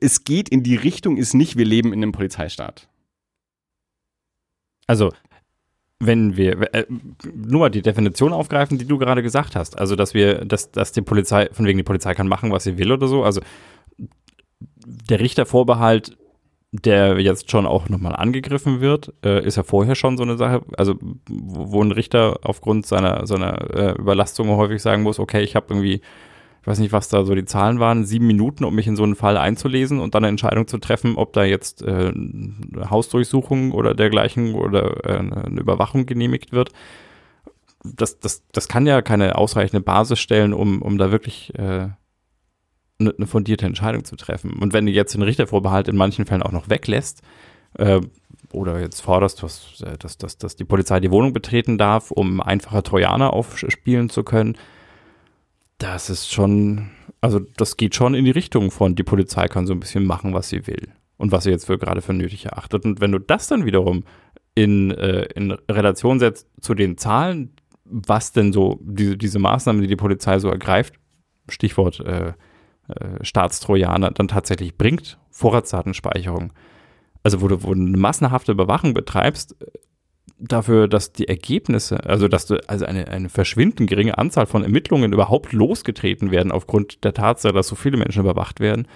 [0.00, 2.88] es geht in die Richtung, ist nicht, wir leben in einem Polizeistaat.
[4.86, 5.12] Also,
[6.00, 6.86] wenn wir äh,
[7.34, 10.92] nur mal die Definition aufgreifen, die du gerade gesagt hast, also dass wir, dass, dass
[10.92, 13.40] die Polizei, von wegen die Polizei kann machen, was sie will oder so, also
[14.86, 16.16] der Richtervorbehalt,
[16.70, 20.62] der jetzt schon auch nochmal angegriffen wird, äh, ist ja vorher schon so eine Sache,
[20.76, 20.96] also
[21.28, 26.02] wo ein Richter aufgrund seiner, seiner äh, Überlastung häufig sagen muss, okay, ich habe irgendwie
[26.68, 29.16] weiß nicht, was da so die Zahlen waren, sieben Minuten, um mich in so einen
[29.16, 33.94] Fall einzulesen und dann eine Entscheidung zu treffen, ob da jetzt äh, eine Hausdurchsuchung oder
[33.94, 36.72] dergleichen oder äh, eine Überwachung genehmigt wird.
[37.84, 41.88] Das, das, das kann ja keine ausreichende Basis stellen, um, um da wirklich äh,
[43.00, 44.52] eine, fundierte Entscheidung zu treffen.
[44.60, 47.22] Und wenn du jetzt den Richtervorbehalt in manchen Fällen auch noch weglässt,
[47.74, 48.00] äh,
[48.52, 52.42] oder jetzt forderst, dass, äh, dass, dass, dass die Polizei die Wohnung betreten darf, um
[52.42, 54.58] einfache Trojaner aufspielen zu können,
[55.78, 59.72] das ist schon, also das geht schon in die Richtung von, die Polizei kann so
[59.72, 62.84] ein bisschen machen, was sie will und was sie jetzt für gerade für nötig erachtet.
[62.84, 64.04] Und wenn du das dann wiederum
[64.54, 67.54] in, äh, in Relation setzt zu den Zahlen,
[67.84, 70.94] was denn so diese, diese Maßnahmen, die die Polizei so ergreift,
[71.48, 72.32] Stichwort äh,
[72.88, 75.18] äh, Staatstrojaner, dann tatsächlich bringt.
[75.30, 76.52] Vorratsdatenspeicherung.
[77.22, 79.56] Also wo du, wo du eine massenhafte Überwachung betreibst,
[80.38, 85.52] dafür, dass die Ergebnisse, also dass also eine, eine verschwindend geringe Anzahl von Ermittlungen überhaupt
[85.52, 88.86] losgetreten werden aufgrund der Tatsache, dass so viele Menschen überwacht werden.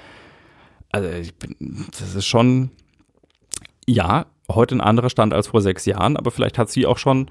[0.91, 2.71] Also bin, das ist schon,
[3.87, 7.31] ja, heute ein anderer Stand als vor sechs Jahren, aber vielleicht hat sie auch schon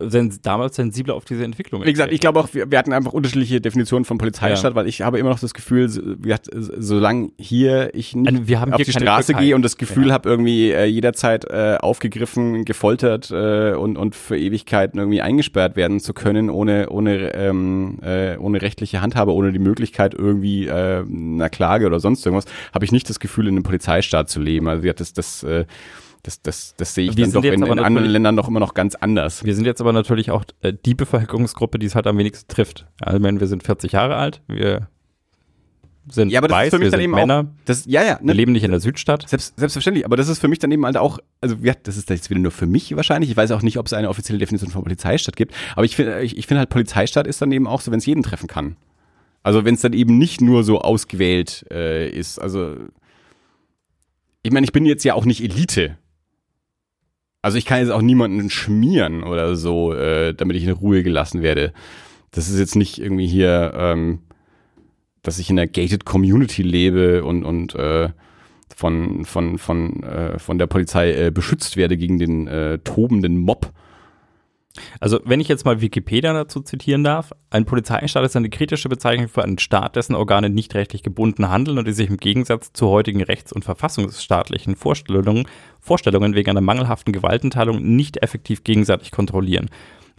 [0.00, 1.84] sen damals sensibler auf diese Entwicklung.
[1.84, 4.74] Wie gesagt, ich glaube auch, wir, wir, hatten einfach unterschiedliche Definitionen von Polizeistaat, ja.
[4.74, 8.92] weil ich habe immer noch das Gefühl, wie solange hier ich nicht also auf die
[8.92, 10.14] Straße gehe und das Gefühl ja.
[10.14, 16.00] habe, irgendwie äh, jederzeit äh, aufgegriffen, gefoltert äh, und, und für Ewigkeiten irgendwie eingesperrt werden
[16.00, 21.50] zu können, ohne, ohne, ähm, äh, ohne rechtliche Handhabe, ohne die Möglichkeit irgendwie äh, einer
[21.50, 24.68] Klage oder sonst irgendwas, habe ich nicht das Gefühl, in einem Polizeistaat zu leben.
[24.68, 25.66] Also das, das äh,
[26.22, 28.74] das, das, das sehe ich wir dann doch in, in anderen Ländern noch immer noch
[28.74, 29.44] ganz anders.
[29.44, 32.86] Wir sind jetzt aber natürlich auch äh, die Bevölkerungsgruppe, die es halt am wenigsten trifft.
[33.00, 34.88] Also, ich meine, wir sind 40 Jahre alt, wir
[36.08, 37.86] sind ja, aber das weiß, ist für mich wir dann sind eben Männer, auch, das,
[37.86, 39.28] ja, ja, wir ne, leben nicht in der Südstadt.
[39.28, 42.10] Selbst, selbstverständlich, aber das ist für mich dann eben halt auch, also ja, das ist
[42.10, 43.30] jetzt wieder nur für mich wahrscheinlich.
[43.30, 46.20] Ich weiß auch nicht, ob es eine offizielle Definition von Polizeistadt gibt, aber ich finde
[46.22, 48.76] ich, ich finde halt Polizeistadt ist dann eben auch so, wenn es jeden treffen kann.
[49.44, 52.38] Also wenn es dann eben nicht nur so ausgewählt äh, ist.
[52.38, 52.76] Also
[54.42, 55.98] ich meine, ich bin jetzt ja auch nicht Elite.
[57.42, 61.42] Also ich kann jetzt auch niemanden schmieren oder so, äh, damit ich in Ruhe gelassen
[61.42, 61.72] werde.
[62.30, 64.20] Das ist jetzt nicht irgendwie hier, ähm,
[65.22, 68.10] dass ich in einer gated Community lebe und, und äh,
[68.74, 73.72] von, von, von, äh, von der Polizei äh, beschützt werde gegen den äh, tobenden Mob.
[75.00, 79.28] Also, wenn ich jetzt mal Wikipedia dazu zitieren darf, ein Polizeistaat ist eine kritische Bezeichnung
[79.28, 82.88] für einen Staat, dessen Organe nicht rechtlich gebunden handeln und die sich im Gegensatz zu
[82.88, 85.46] heutigen rechts- und verfassungsstaatlichen Vorstellungen,
[85.80, 89.68] Vorstellungen wegen einer mangelhaften Gewaltenteilung nicht effektiv gegenseitig kontrollieren.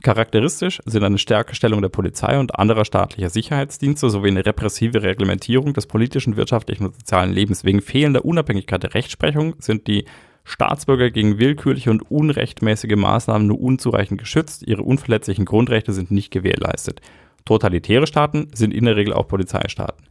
[0.03, 5.73] Charakteristisch sind eine stärkere Stellung der Polizei und anderer staatlicher Sicherheitsdienste sowie eine repressive Reglementierung
[5.73, 7.63] des politischen, wirtschaftlichen und sozialen Lebens.
[7.63, 10.03] Wegen fehlender Unabhängigkeit der Rechtsprechung sind die
[10.43, 17.01] Staatsbürger gegen willkürliche und unrechtmäßige Maßnahmen nur unzureichend geschützt, ihre unverletzlichen Grundrechte sind nicht gewährleistet.
[17.45, 20.05] Totalitäre Staaten sind in der Regel auch Polizeistaaten.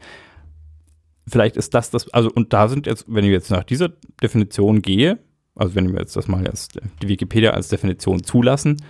[1.26, 3.90] Vielleicht ist das das, also und da sind jetzt, wenn ich jetzt nach dieser
[4.22, 5.18] Definition gehe,
[5.54, 8.82] also wenn wir jetzt das mal als die Wikipedia als Definition zulassen,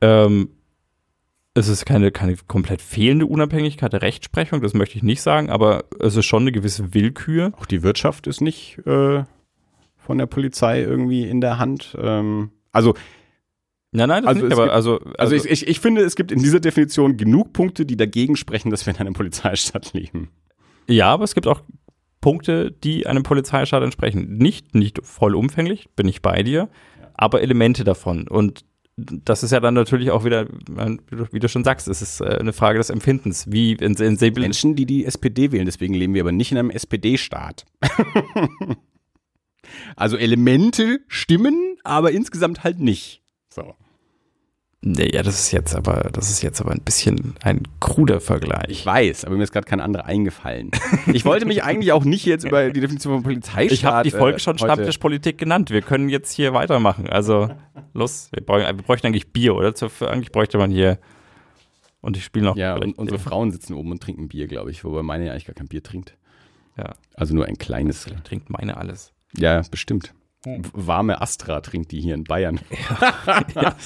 [0.00, 0.50] ähm,
[1.54, 5.84] es ist keine, keine komplett fehlende Unabhängigkeit der Rechtsprechung, das möchte ich nicht sagen, aber
[5.98, 7.52] es ist schon eine gewisse Willkür.
[7.56, 9.24] Auch die Wirtschaft ist nicht äh,
[10.08, 11.94] von der Polizei irgendwie in der Hand.
[12.00, 12.94] Ähm, also
[13.90, 16.32] Nein, nein, das also nicht, aber also, also, also ich, ich, ich finde, es gibt
[16.32, 20.30] in dieser Definition genug Punkte, die dagegen sprechen, dass wir in einer Polizeistaat leben.
[20.88, 21.62] Ja, aber es gibt auch
[22.22, 24.38] Punkte, die einem Polizeistaat entsprechen.
[24.38, 26.68] Nicht, nicht vollumfänglich, bin ich bei dir,
[27.00, 27.10] ja.
[27.14, 28.28] aber Elemente davon.
[28.28, 28.64] Und
[28.96, 30.46] das ist ja dann natürlich auch wieder,
[31.30, 33.50] wie du schon sagst, es ist äh, eine Frage des Empfindens.
[33.50, 36.70] Wie in, in Menschen, die die SPD wählen, deswegen leben wir aber nicht in einem
[36.70, 37.66] SPD-Staat.
[39.96, 43.22] Also Elemente stimmen, aber insgesamt halt nicht.
[43.48, 43.74] So.
[44.80, 48.68] Naja, das ist jetzt aber, das ist jetzt aber ein bisschen ein kruder Vergleich.
[48.68, 50.70] Ich weiß, aber mir ist gerade kein anderer eingefallen.
[51.12, 53.72] Ich wollte mich eigentlich auch nicht jetzt über die Definition von Polizeistaat.
[53.72, 55.70] Ich habe die Folge äh, schon Stammtischpolitik genannt.
[55.70, 57.08] Wir können jetzt hier weitermachen.
[57.08, 57.50] Also
[57.92, 59.74] los, wir, brauchen, wir bräuchten eigentlich Bier, oder?
[60.02, 61.00] Eigentlich bräuchte man hier.
[62.00, 62.56] Und ich spiele noch.
[62.56, 65.46] Ja, und unsere Frauen sitzen oben und trinken Bier, glaube ich, wobei meine ja eigentlich
[65.46, 66.16] gar kein Bier trinkt.
[66.76, 66.94] Ja.
[67.14, 68.06] Also nur ein kleines.
[68.22, 69.12] Trinkt meine alles.
[69.36, 70.14] Ja, bestimmt.
[70.72, 72.60] Warme Astra trinkt die hier in Bayern.
[73.54, 73.76] Ja.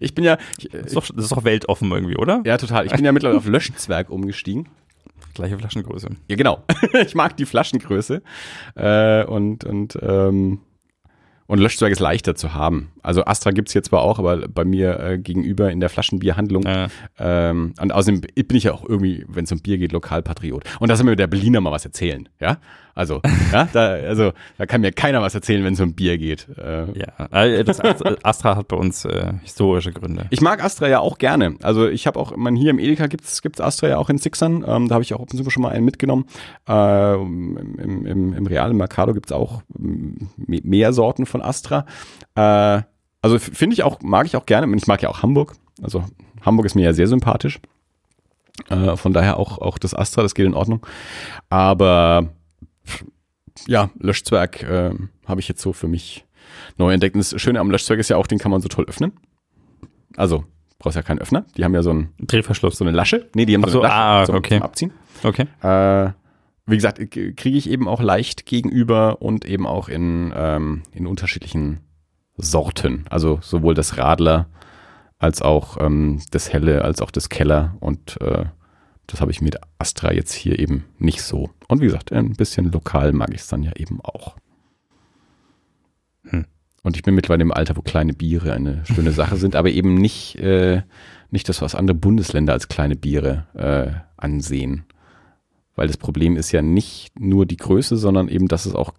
[0.00, 0.38] ich bin ja.
[0.58, 2.42] Ich, das, ist doch, das ist doch weltoffen irgendwie, oder?
[2.44, 2.86] Ja, total.
[2.86, 4.68] Ich bin ja mittlerweile auf Löschzwerg umgestiegen.
[5.34, 6.08] Gleiche Flaschengröße.
[6.28, 6.62] Ja, genau.
[7.06, 8.22] ich mag die Flaschengröße.
[8.76, 10.60] Äh, und und ähm,
[11.46, 12.90] und Löschzeug ist leichter zu haben.
[13.02, 16.64] Also Astra gibt's hier zwar auch, aber bei mir äh, gegenüber in der Flaschenbierhandlung.
[16.64, 16.88] Ja.
[17.18, 20.64] Ähm, und außerdem bin ich ja auch irgendwie, wenn es um Bier geht, Lokalpatriot.
[20.80, 22.58] Und da soll mir der Berliner mal was erzählen, ja?
[22.96, 23.20] Also,
[23.52, 26.48] ja, da, also, da kann mir keiner was erzählen, wenn es um Bier geht.
[26.56, 27.80] Äh, ja, äh, das
[28.24, 30.26] Astra hat bei uns äh, historische Gründe.
[30.30, 31.56] Ich mag Astra ja auch gerne.
[31.62, 34.64] Also ich habe auch, man hier im Edeka gibt's gibt's Astra ja auch in Sixern.
[34.66, 36.24] Ähm, da habe ich auch schon mal einen mitgenommen.
[36.66, 41.84] Äh, im, im, Im Real, im Mercado gibt's auch mehr Sorten von Astra.
[42.34, 42.80] Äh,
[43.20, 44.74] also finde ich auch, mag ich auch gerne.
[44.74, 45.52] Ich mag ja auch Hamburg.
[45.82, 46.02] Also
[46.40, 47.60] Hamburg ist mir ja sehr sympathisch.
[48.70, 50.86] Äh, von daher auch, auch das Astra, das geht in Ordnung.
[51.50, 52.30] Aber
[53.66, 54.94] ja, Löschzwerg äh,
[55.26, 56.24] habe ich jetzt so für mich
[56.76, 57.14] neu entdeckt.
[57.14, 59.12] Und das Schöne am Löschzwerg ist ja auch, den kann man so toll öffnen.
[60.16, 60.44] Also,
[60.78, 61.46] brauchst ja keinen Öffner.
[61.56, 63.28] Die haben ja so einen Drehverschluss, so eine Lasche.
[63.34, 64.56] Nee, die haben Ach so, eine Lasche ah, zum, okay.
[64.56, 64.92] zum Abziehen.
[65.22, 65.46] Okay.
[65.62, 66.12] Äh,
[66.66, 71.80] wie gesagt, kriege ich eben auch leicht gegenüber und eben auch in, ähm, in unterschiedlichen
[72.36, 73.04] Sorten.
[73.08, 74.48] Also sowohl das Radler
[75.18, 78.46] als auch ähm, das Helle, als auch das Keller und äh,
[79.06, 81.50] das habe ich mit Astra jetzt hier eben nicht so.
[81.68, 84.36] Und wie gesagt, ein bisschen lokal mag ich es dann ja eben auch.
[86.24, 86.46] Hm.
[86.82, 89.94] Und ich bin mittlerweile im Alter, wo kleine Biere eine schöne Sache sind, aber eben
[89.94, 90.82] nicht, äh,
[91.30, 94.84] nicht das, was andere Bundesländer als kleine Biere äh, ansehen.
[95.74, 98.94] Weil das Problem ist ja nicht nur die Größe, sondern eben, dass es auch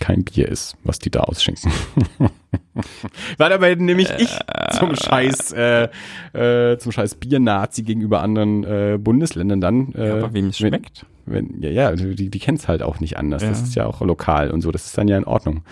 [0.00, 1.70] kein Bier ist, was die da ausschenken.
[3.38, 4.36] War dabei nämlich ich
[4.78, 5.88] zum Scheiß, äh,
[6.32, 9.92] äh, zum Scheiß Bier-Nazi gegenüber anderen äh, Bundesländern dann.
[9.92, 11.06] Äh, ja, aber wem es schmeckt.
[11.26, 13.42] Wenn, ja, ja, die, die kennen es halt auch nicht anders.
[13.42, 13.50] Ja.
[13.50, 14.72] Das ist ja auch lokal und so.
[14.72, 15.62] Das ist dann ja in Ordnung.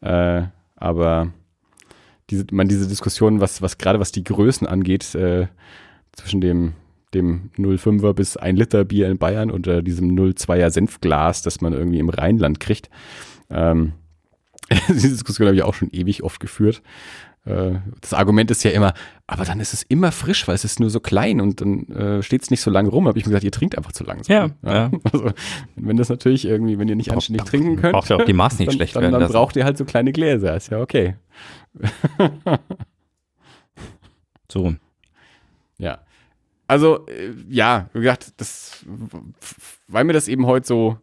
[0.00, 0.44] Äh,
[0.76, 1.32] aber
[2.30, 5.48] diese, man, diese Diskussion, was, was gerade was die Größen angeht, äh,
[6.12, 6.74] zwischen dem
[7.14, 11.72] dem 0,5er bis 1 Liter Bier in Bayern und äh, diesem 0,2er Senfglas, das man
[11.72, 12.88] irgendwie im Rheinland kriegt.
[13.52, 13.92] Ähm,
[14.88, 16.82] diese Diskussion habe ich auch schon ewig oft geführt.
[17.44, 18.94] Äh, das Argument ist ja immer,
[19.26, 22.22] aber dann ist es immer frisch, weil es ist nur so klein und dann äh,
[22.22, 23.08] steht es nicht so lange rum.
[23.08, 24.54] Habe ich mir gesagt, ihr trinkt einfach zu langsam.
[24.62, 24.90] Ja, ja.
[25.12, 25.32] Also,
[25.74, 28.58] wenn das natürlich irgendwie, wenn ihr nicht anständig trinken könnt, braucht ja auch die Maß
[28.58, 29.20] nicht dann, schlecht dann, werden.
[29.20, 30.56] Dann braucht ihr halt so kleine Gläser.
[30.56, 31.16] Ist ja okay.
[34.48, 34.74] so.
[35.78, 35.98] Ja.
[36.68, 38.84] Also, äh, ja, wie gesagt, das,
[39.88, 40.98] weil mir das eben heute so,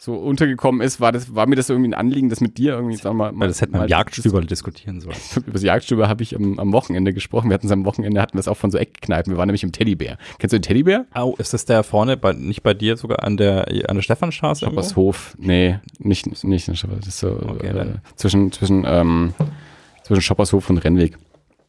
[0.00, 2.96] so untergekommen ist, war, das, war mir das irgendwie ein Anliegen, das mit dir irgendwie,
[2.96, 5.16] sag mal, Ja, das hätte man im Jagdstüber diskutieren sollen.
[5.36, 7.50] Über das Jagdstüber habe ich am, am Wochenende gesprochen.
[7.50, 9.32] Wir hatten es am Wochenende, hatten wir es auch von so Eckkneipen.
[9.32, 10.16] Wir waren nämlich im Teddybär.
[10.38, 11.06] Kennst du den Teddybär?
[11.14, 14.66] Au, ist das der vorne, bei, nicht bei dir sogar an der, an der Stephanstraße?
[14.66, 14.82] irgendwo?
[14.82, 15.34] Schoppershof.
[15.36, 17.00] Nee, nicht, nicht in Schoppershof.
[17.00, 19.34] Das ist so Okay, äh, zwischen, zwischen, ähm,
[20.04, 21.18] zwischen Schoppershof und Rennweg.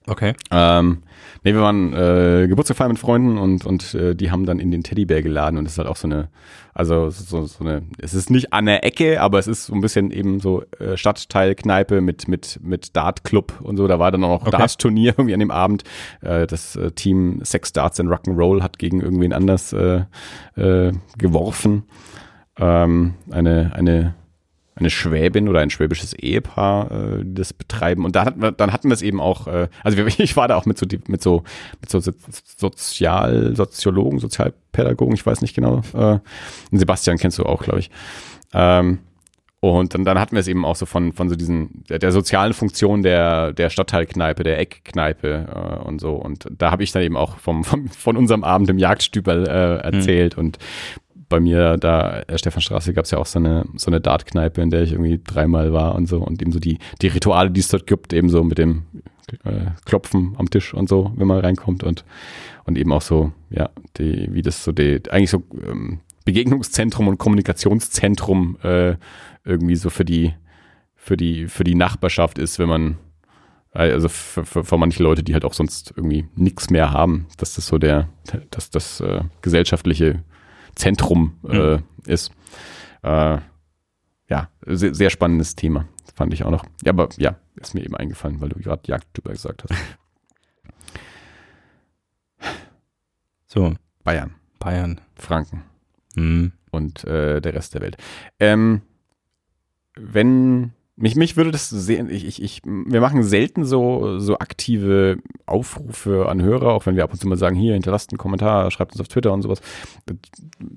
[0.06, 0.34] Okay.
[0.52, 1.02] Ähm,
[1.44, 4.72] nee, wir waren äh, Geburtstag feiern mit Freunden und, und äh, die haben dann in
[4.72, 6.30] den Teddybär geladen und das ist halt auch so eine,
[6.74, 9.82] also so, so eine, es ist nicht an der Ecke, aber es ist so ein
[9.82, 13.88] bisschen eben so äh, Stadtteilkneipe mit, mit, mit Dartclub und so.
[13.88, 14.58] Da war dann auch noch Okay.
[14.58, 15.84] Darts-Turnier irgendwie an dem Abend.
[16.22, 20.04] Äh, das äh, Team Sex, Darts and Rock'n'Roll hat gegen irgendwen anders äh,
[20.56, 21.84] äh, geworfen.
[22.58, 24.16] Ähm, eine, eine
[24.80, 28.06] eine Schwäbin oder ein schwäbisches Ehepaar äh, das betreiben.
[28.06, 30.56] Und da hatten wir, dann hatten wir es eben auch, äh, also ich war da
[30.56, 31.44] auch mit so mit so
[31.82, 32.14] mit so so-
[32.58, 35.82] Sozial, Soziologen, Sozialpädagogen, ich weiß nicht genau.
[35.94, 36.20] Äh,
[36.72, 37.90] Sebastian kennst du auch, glaube ich.
[38.54, 39.00] Ähm,
[39.62, 42.14] und dann, dann hatten wir es eben auch so von, von so diesen, der, der
[42.14, 46.14] sozialen Funktion der, der Stadtteilkneipe, der Eckkneipe äh, und so.
[46.14, 49.76] Und da habe ich dann eben auch vom, vom, von unserem Abend im Jagdstüberl äh,
[49.84, 50.38] erzählt.
[50.38, 50.60] Und
[51.30, 54.72] bei mir da, äh, Stephanstraße, gab es ja auch so eine, so eine Dartkneipe, in
[54.72, 56.18] der ich irgendwie dreimal war und so.
[56.22, 58.84] Und eben so die, die Rituale, die es dort gibt, eben so mit dem
[59.46, 61.84] äh, Klopfen am Tisch und so, wenn man reinkommt.
[61.84, 62.04] Und,
[62.66, 67.18] und eben auch so, ja, die, wie das so, die, eigentlich so ähm, Begegnungszentrum und
[67.20, 68.96] Kommunikationszentrum äh,
[69.46, 70.34] irgendwie so für die,
[70.96, 72.98] für die, für die Nachbarschaft ist, wenn man,
[73.72, 77.54] also für, für, für manche Leute, die halt auch sonst irgendwie nichts mehr haben, dass
[77.54, 78.10] das so der,
[78.50, 80.24] dass das äh, gesellschaftliche
[80.80, 82.32] Zentrum äh, ist.
[83.04, 83.40] Äh,
[84.30, 86.66] ja, sehr, sehr spannendes Thema, fand ich auch noch.
[86.84, 89.78] Ja, aber ja, ist mir eben eingefallen, weil du gerade Jagdtyper gesagt hast.
[93.52, 93.74] So,
[94.04, 95.02] Bayern, Bayern.
[95.16, 95.64] Franken
[96.16, 96.52] Hm.
[96.70, 97.98] und äh, der Rest der Welt.
[98.40, 98.84] Ähm,
[99.96, 105.18] wenn mich, mich würde das sehen, ich, ich, ich, wir machen selten so, so aktive
[105.46, 108.70] Aufrufe an Hörer, auch wenn wir ab und zu mal sagen, hier hinterlasst einen Kommentar,
[108.70, 109.62] schreibt uns auf Twitter und sowas.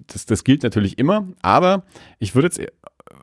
[0.07, 1.83] Das, das gilt natürlich immer, aber
[2.21, 2.61] ich würde jetzt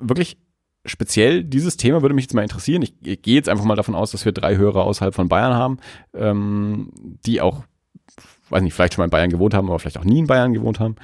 [0.01, 0.37] wirklich
[0.85, 2.81] speziell dieses Thema würde mich jetzt mal interessieren.
[2.81, 5.53] Ich, ich gehe jetzt einfach mal davon aus, dass wir drei Hörer außerhalb von Bayern
[5.53, 5.77] haben,
[6.13, 6.91] ähm,
[7.25, 7.63] die auch,
[8.49, 10.53] weiß nicht, vielleicht schon mal in Bayern gewohnt haben, aber vielleicht auch nie in Bayern
[10.53, 10.95] gewohnt haben.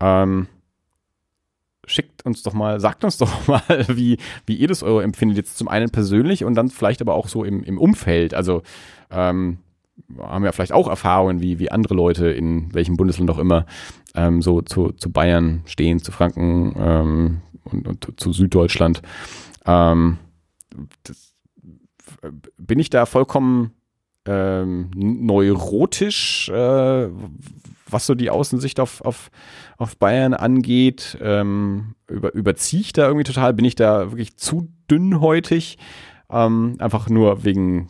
[0.00, 0.48] Ähm,
[1.88, 5.36] schickt uns doch mal, sagt uns doch mal, wie, wie ihr das eure empfindet.
[5.36, 8.34] Jetzt zum einen persönlich und dann vielleicht aber auch so im, im Umfeld.
[8.34, 8.62] Also
[9.10, 9.58] ähm,
[10.18, 13.66] haben ja vielleicht auch Erfahrungen, wie, wie andere Leute in welchem Bundesland auch immer
[14.14, 19.02] ähm, so zu, zu Bayern stehen, zu Franken ähm, und, und zu Süddeutschland.
[19.66, 20.18] Ähm,
[21.02, 21.34] das,
[22.56, 23.72] bin ich da vollkommen
[24.26, 27.08] ähm, neurotisch, äh,
[27.90, 29.30] was so die Außensicht auf, auf,
[29.76, 31.18] auf Bayern angeht?
[31.20, 33.54] Ähm, über, überziehe ich da irgendwie total?
[33.54, 35.78] Bin ich da wirklich zu dünnhäutig?
[36.30, 37.88] Ähm, einfach nur wegen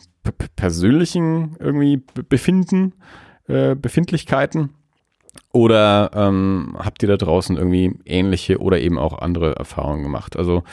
[0.55, 2.93] persönlichen irgendwie Be- Befinden,
[3.47, 4.69] äh, Befindlichkeiten?
[5.51, 10.37] Oder ähm, habt ihr da draußen irgendwie ähnliche oder eben auch andere Erfahrungen gemacht?
[10.37, 10.63] Also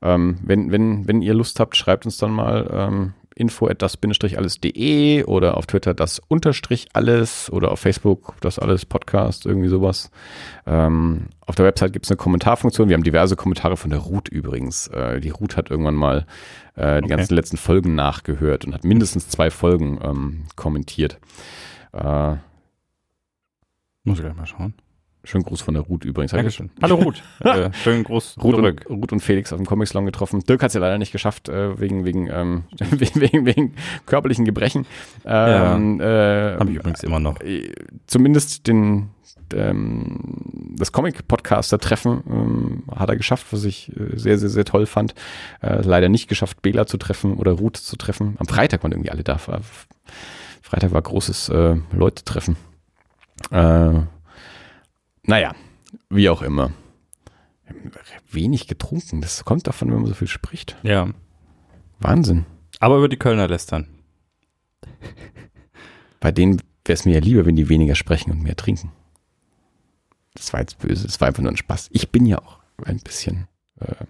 [0.00, 2.68] ähm, wenn, wenn, wenn ihr Lust habt, schreibt uns dann mal.
[2.72, 8.84] Ähm, info at das-alles.de oder auf Twitter das unterstrich alles oder auf Facebook das alles
[8.86, 10.10] Podcast, irgendwie sowas.
[10.66, 12.88] Ähm, auf der Website gibt es eine Kommentarfunktion.
[12.88, 14.88] Wir haben diverse Kommentare von der Ruth übrigens.
[14.88, 16.26] Äh, die Ruth hat irgendwann mal
[16.76, 17.16] äh, die Okay.
[17.16, 21.18] ganzen letzten Folgen nachgehört und hat mindestens zwei Folgen ähm, kommentiert.
[21.92, 22.36] Äh,
[24.04, 24.74] Muss ich gleich mal schauen.
[25.24, 26.32] Schönen Gruß von der Ruth übrigens.
[26.32, 26.70] Dankeschön.
[26.82, 27.22] Hallo Ruth.
[27.40, 28.84] äh, schönen Gruß Ruth zurück.
[28.88, 30.40] und, Ruth und Felix auf dem Comic Salon getroffen.
[30.40, 33.74] Dirk hat es ja leider nicht geschafft, äh, wegen, wegen, ähm, wegen, wegen, wegen
[34.06, 34.86] körperlichen Gebrechen.
[35.24, 37.40] Ähm, äh, Habe ich übrigens immer noch.
[37.40, 37.72] äh,
[38.06, 39.10] zumindest den,
[39.54, 40.18] ähm,
[40.76, 45.14] das Comic-Podcaster-Treffen ähm, hat er geschafft, was ich äh, sehr, sehr, sehr toll fand.
[45.60, 48.36] Äh, leider nicht geschafft, Bela zu treffen oder Ruth zu treffen.
[48.38, 49.38] Am Freitag waren irgendwie alle da.
[49.46, 49.60] War-
[50.62, 52.56] Freitag war großes äh, Leute-Treffen.
[53.50, 54.00] Äh,
[55.26, 55.54] naja,
[56.10, 56.72] wie auch immer.
[57.66, 57.92] Wir haben
[58.30, 59.20] Wenig getrunken.
[59.20, 60.76] Das kommt davon, wenn man so viel spricht.
[60.82, 61.08] Ja.
[62.00, 62.44] Wahnsinn.
[62.80, 63.86] Aber über die Kölner lästern.
[66.20, 68.92] Bei denen wäre es mir ja lieber, wenn die weniger sprechen und mehr trinken.
[70.34, 71.90] Das war jetzt böse, das war einfach nur ein Spaß.
[71.92, 73.48] Ich bin ja auch ein bisschen.
[73.80, 74.04] Äh,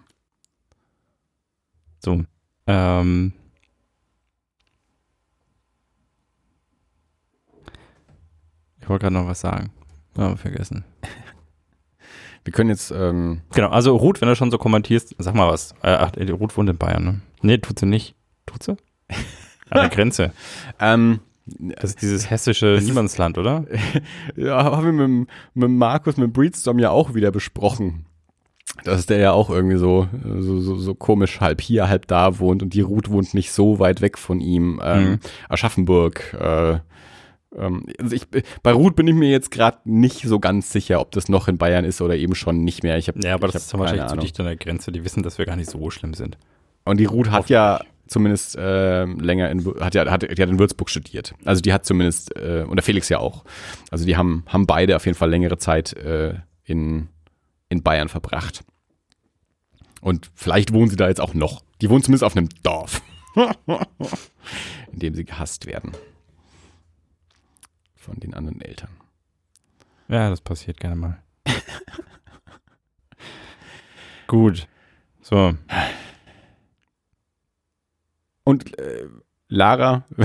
[2.00, 2.24] So.
[2.66, 3.32] Ähm.
[8.80, 9.70] Ich wollte gerade noch was sagen.
[10.16, 10.84] Aber vergessen.
[12.44, 15.72] Wir können jetzt, ähm, Genau, also Ruth, wenn du schon so kommentierst, sag mal was.
[15.82, 17.20] Äh, ach, die Ruth wohnt in Bayern, ne?
[17.42, 18.14] Nee, tut sie nicht.
[18.46, 18.72] Tut sie?
[19.70, 20.32] An der Grenze.
[20.80, 23.64] ähm, Das ist dieses hessische Das Niemandsland, oder?
[24.36, 28.06] ja, haben wir mit, mit Markus, mit Breedstorm ja auch wieder besprochen.
[28.84, 32.62] Dass der ja auch irgendwie so, so, so, so komisch halb hier, halb da wohnt
[32.62, 34.80] und die Ruth wohnt nicht so weit weg von ihm.
[34.82, 35.18] Ähm, Mhm.
[35.48, 36.34] Aschaffenburg.
[36.40, 36.78] Äh,
[37.56, 38.26] also ich,
[38.62, 41.58] bei Ruth bin ich mir jetzt gerade nicht so ganz sicher, ob das noch in
[41.58, 42.96] Bayern ist oder eben schon nicht mehr.
[42.96, 44.92] Ich hab, Ja, aber das ist wahrscheinlich keine zu dicht an der Grenze.
[44.92, 46.38] Die wissen, dass wir gar nicht so schlimm sind.
[46.84, 50.58] Und die Ruth hat ja zumindest äh, länger in hat ja hat, die hat in
[50.58, 51.34] Würzburg studiert.
[51.44, 53.44] Also die hat zumindest äh, und der Felix ja auch.
[53.90, 56.34] Also die haben haben beide auf jeden Fall längere Zeit äh,
[56.64, 57.08] in
[57.68, 58.64] in Bayern verbracht.
[60.00, 61.62] Und vielleicht wohnen sie da jetzt auch noch.
[61.80, 63.02] Die wohnen zumindest auf einem Dorf,
[63.36, 65.92] in dem sie gehasst werden
[68.02, 68.90] von den anderen Eltern.
[70.08, 71.22] Ja, das passiert gerne mal.
[74.26, 74.66] Gut.
[75.20, 75.54] So.
[78.44, 79.06] Und äh,
[79.48, 80.04] Lara,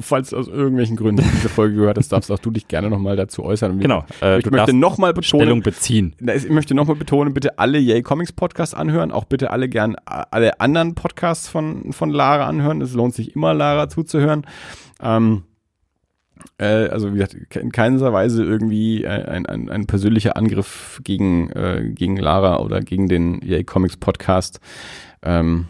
[0.00, 3.16] falls du aus irgendwelchen Gründen diese Folge gehört hast, darfst auch du dich gerne nochmal
[3.16, 3.78] dazu äußern.
[3.78, 4.04] Genau.
[4.22, 6.16] Äh, ich möchte nochmal betonen, Stellung beziehen.
[6.34, 10.26] Ich möchte nochmal betonen, bitte alle Yay Comics Podcasts anhören, auch bitte alle gern a-
[10.30, 12.80] alle anderen Podcasts von, von Lara anhören.
[12.80, 14.46] Es lohnt sich immer, Lara zuzuhören.
[15.02, 15.44] Ähm,
[16.58, 21.50] äh, also wie gesagt, in keiner Weise irgendwie äh, ein, ein, ein persönlicher Angriff gegen,
[21.50, 24.60] äh, gegen Lara oder gegen den Yay Comics Podcast.
[25.22, 25.66] Ähm,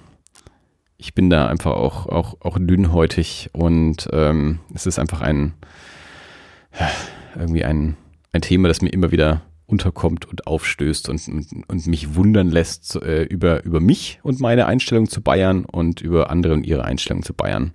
[0.97, 5.55] ich bin da einfach auch, auch, auch dünnhäutig und ähm, es ist einfach ein
[7.37, 7.97] irgendwie ein,
[8.33, 12.97] ein Thema, das mir immer wieder unterkommt und aufstößt und, und, und mich wundern lässt
[12.97, 17.23] äh, über, über mich und meine Einstellung zu Bayern und über andere und ihre Einstellung
[17.23, 17.73] zu Bayern.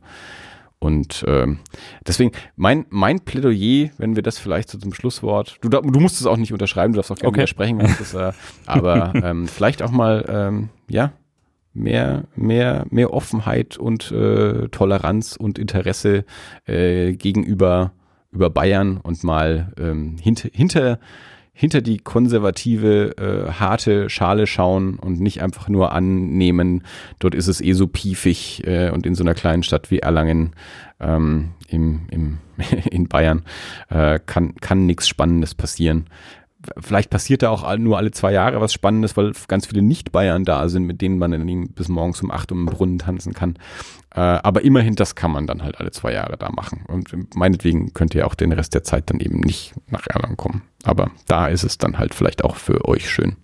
[0.80, 1.59] Und ähm,
[2.05, 6.28] deswegen mein, mein Plädoyer, wenn wir das vielleicht so zum Schlusswort, du, du musst es
[6.28, 7.38] auch nicht unterschreiben, du darfst auch gerne Okay.
[7.39, 8.32] widersprechen, ist, äh,
[8.67, 11.13] aber ähm, vielleicht auch mal, ähm, ja,
[11.73, 16.25] mehr, mehr, mehr Offenheit und äh, Toleranz und Interesse
[16.65, 17.91] äh, gegenüber
[18.32, 20.99] über Bayern und mal ähm, hinter, hinter,
[21.60, 26.84] hinter die konservative, äh, harte Schale schauen und nicht einfach nur annehmen,
[27.18, 30.51] dort ist es eh so piefig äh, und in so einer kleinen Stadt wie Erlangen
[30.99, 32.38] ähm, im, im,
[32.91, 33.41] in Bayern
[33.89, 36.05] äh, kann, kann nichts Spannendes passieren.
[36.80, 40.70] Vielleicht passiert da auch nur alle zwei Jahre was Spannendes, weil ganz viele Nicht-Bayern da
[40.70, 43.57] sind, mit denen man dann bis morgens um acht um den Brunnen tanzen kann.
[44.13, 46.86] Äh, aber immerhin, das kann man dann halt alle zwei Jahre da machen.
[46.88, 50.63] Und meinetwegen könnt ihr auch den Rest der Zeit dann eben nicht nach Erlangen kommen.
[50.84, 53.36] Aber da ist es dann halt vielleicht auch für euch schön.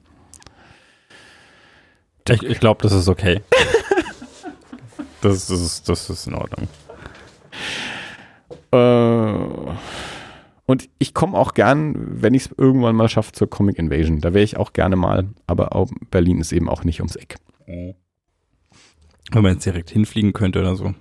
[2.30, 3.42] Ich, ich glaube, das ist okay.
[5.22, 6.68] das, ist, das ist in Ordnung.
[8.72, 9.76] Äh,
[10.66, 14.22] und ich komme auch gern, wenn ich es irgendwann mal schaffe, zur Comic Invasion.
[14.22, 17.38] Da wäre ich auch gerne mal, aber auch Berlin ist eben auch nicht ums Eck.
[17.66, 17.96] Wenn
[19.32, 20.94] man jetzt direkt hinfliegen könnte oder so.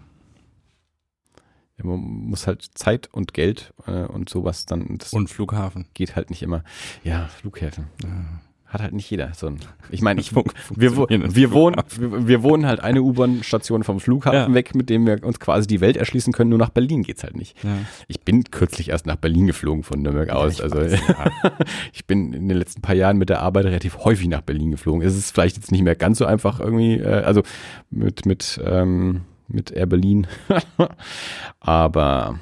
[1.79, 5.87] Ja, Man muss halt Zeit und Geld äh, und sowas dann, das Und Flughafen.
[5.95, 6.65] geht halt nicht immer.
[7.05, 7.87] Ja, Flughäfen.
[8.03, 8.41] Ja.
[8.73, 9.35] Hat halt nicht jeder.
[9.35, 9.61] So ein,
[9.91, 14.55] ich meine, ich, wir, wir, wohnen, wir, wohnen halt eine U-Bahn-Station vom Flughafen Ja.
[14.55, 16.49] weg, mit dem wir uns quasi die Welt erschließen können.
[16.49, 17.63] Nur nach Berlin geht's halt nicht.
[17.63, 17.77] Ja.
[18.09, 20.55] Ich bin kürzlich erst nach Berlin geflogen von Nürnberg aus.
[20.55, 21.31] ich also weiß, ja.
[21.93, 25.03] ich bin in den letzten paar Jahren mit der Arbeit relativ häufig nach Berlin geflogen.
[25.07, 27.43] Es ist vielleicht jetzt nicht mehr ganz so einfach irgendwie, äh, also
[27.91, 30.27] mit, mit, ähm, mit Air Berlin.
[31.61, 32.41] Aber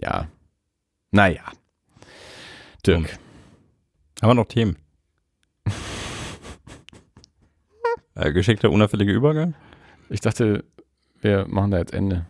[0.00, 0.26] ja,
[1.10, 1.42] naja.
[2.86, 3.18] Dirk.
[4.22, 4.76] Haben wir noch Themen?
[8.16, 9.54] Äh, geschickter, unauffälliger Übergang?
[10.08, 10.64] Ich dachte,
[11.20, 12.26] wir machen da jetzt Ende.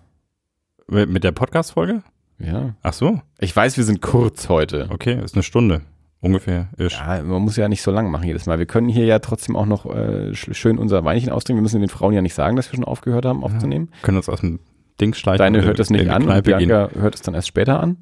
[0.89, 2.03] Mit mit der Podcast-Folge?
[2.39, 2.75] Ja.
[2.83, 4.89] Ach so, Ich weiß, wir sind kurz heute.
[4.91, 5.83] okay, ist eine Stunde.
[6.21, 6.69] Ungefähr.
[6.77, 6.95] Ist.
[6.97, 8.59] Ja, man muss ja nicht so lang machen jedes Mal.
[8.59, 11.61] Wir können hier ja trotzdem auch noch äh, sch- schön unser Weinchen austrinken.
[11.61, 13.91] Wir müssen den Frauen ja nicht sagen, dass wir schon aufgehört haben aufzunehmen.
[14.03, 14.59] Können uns aus dem
[15.01, 15.39] Ding schleichen.
[15.39, 16.43] Deine hört das in nicht an gehen.
[16.43, 17.99] Bianca hört es dann erst später an.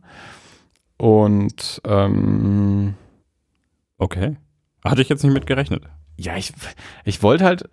[0.97, 2.95] Und ähm,
[3.99, 4.37] Okay.
[4.85, 5.85] Hatte ich jetzt nicht mit gerechnet.
[6.17, 6.53] Ja, ich,
[7.05, 7.69] ich wollte halt,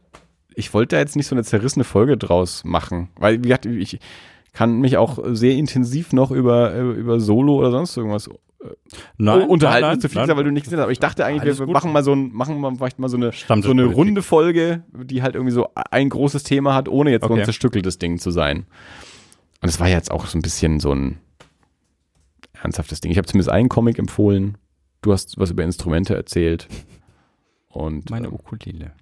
[0.56, 4.00] ich wollte da jetzt nicht so eine zerrissene Folge draus machen, weil wie gesagt, ich
[4.54, 8.30] kann mich auch sehr intensiv noch über, äh, über Solo oder sonst irgendwas
[9.18, 10.38] Nein, unterhalten, nein, zu viel nein.
[10.38, 10.84] weil du nicht gesehen hast.
[10.84, 11.74] Aber ich dachte eigentlich, wir, gut.
[11.74, 15.24] machen mal so ein, machen mal vielleicht mal so eine, so eine runde Folge, die
[15.24, 17.46] halt irgendwie so ein großes Thema hat, ohne jetzt so ein Okay.
[17.46, 18.66] zerstückeltes Ding zu sein.
[19.62, 21.18] Und es war jetzt auch so ein bisschen so ein
[22.62, 23.12] ernsthaftes Ding.
[23.12, 24.58] Ich habe zumindest einen Comic empfohlen.
[25.02, 26.68] Du hast was über Instrumente erzählt.
[27.72, 28.94] Und Meine ähm, Ukulele.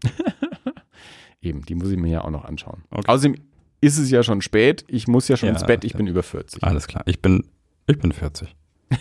[1.41, 2.83] eben, die muss ich mir ja auch noch anschauen.
[2.91, 3.07] Okay.
[3.07, 3.35] Außerdem
[3.81, 4.85] ist es ja schon spät.
[4.87, 5.83] Ich muss ja schon Ja, ins Bett.
[5.83, 5.97] Ich ja.
[5.97, 6.63] bin über 40.
[6.63, 7.03] Alles klar.
[7.05, 7.45] Ich bin,
[7.87, 8.55] ich bin 40.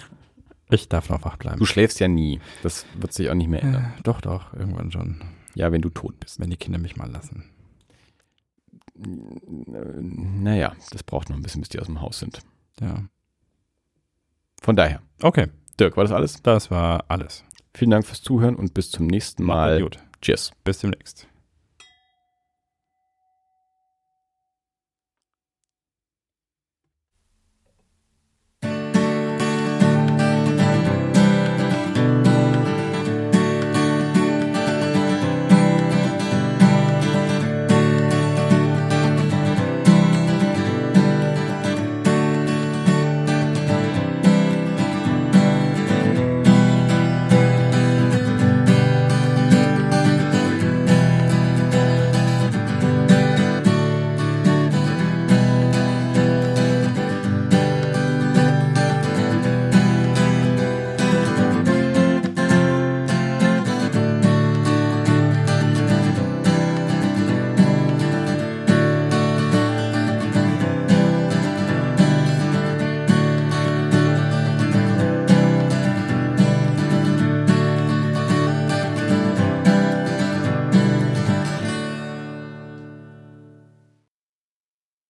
[0.70, 1.58] Ich darf noch wach bleiben.
[1.58, 2.40] Du schläfst ja nie.
[2.62, 3.84] Das wird sich auch nicht mehr ändern.
[3.98, 5.22] Äh, doch, doch, irgendwann schon.
[5.54, 6.40] Ja, wenn du tot bist.
[6.40, 7.44] Wenn die Kinder mich mal lassen.
[8.94, 12.40] Naja, das braucht noch ein bisschen, bis die aus dem Haus sind.
[12.80, 13.02] Ja.
[14.60, 15.46] Von daher, Okay,
[15.80, 16.42] Dirk, war das alles?
[16.42, 17.44] das war alles.
[17.74, 19.88] Vielen Dank fürs Zuhören und bis zum nächsten Mal.
[20.20, 20.52] Cheers.
[20.64, 21.28] Bis demnächst.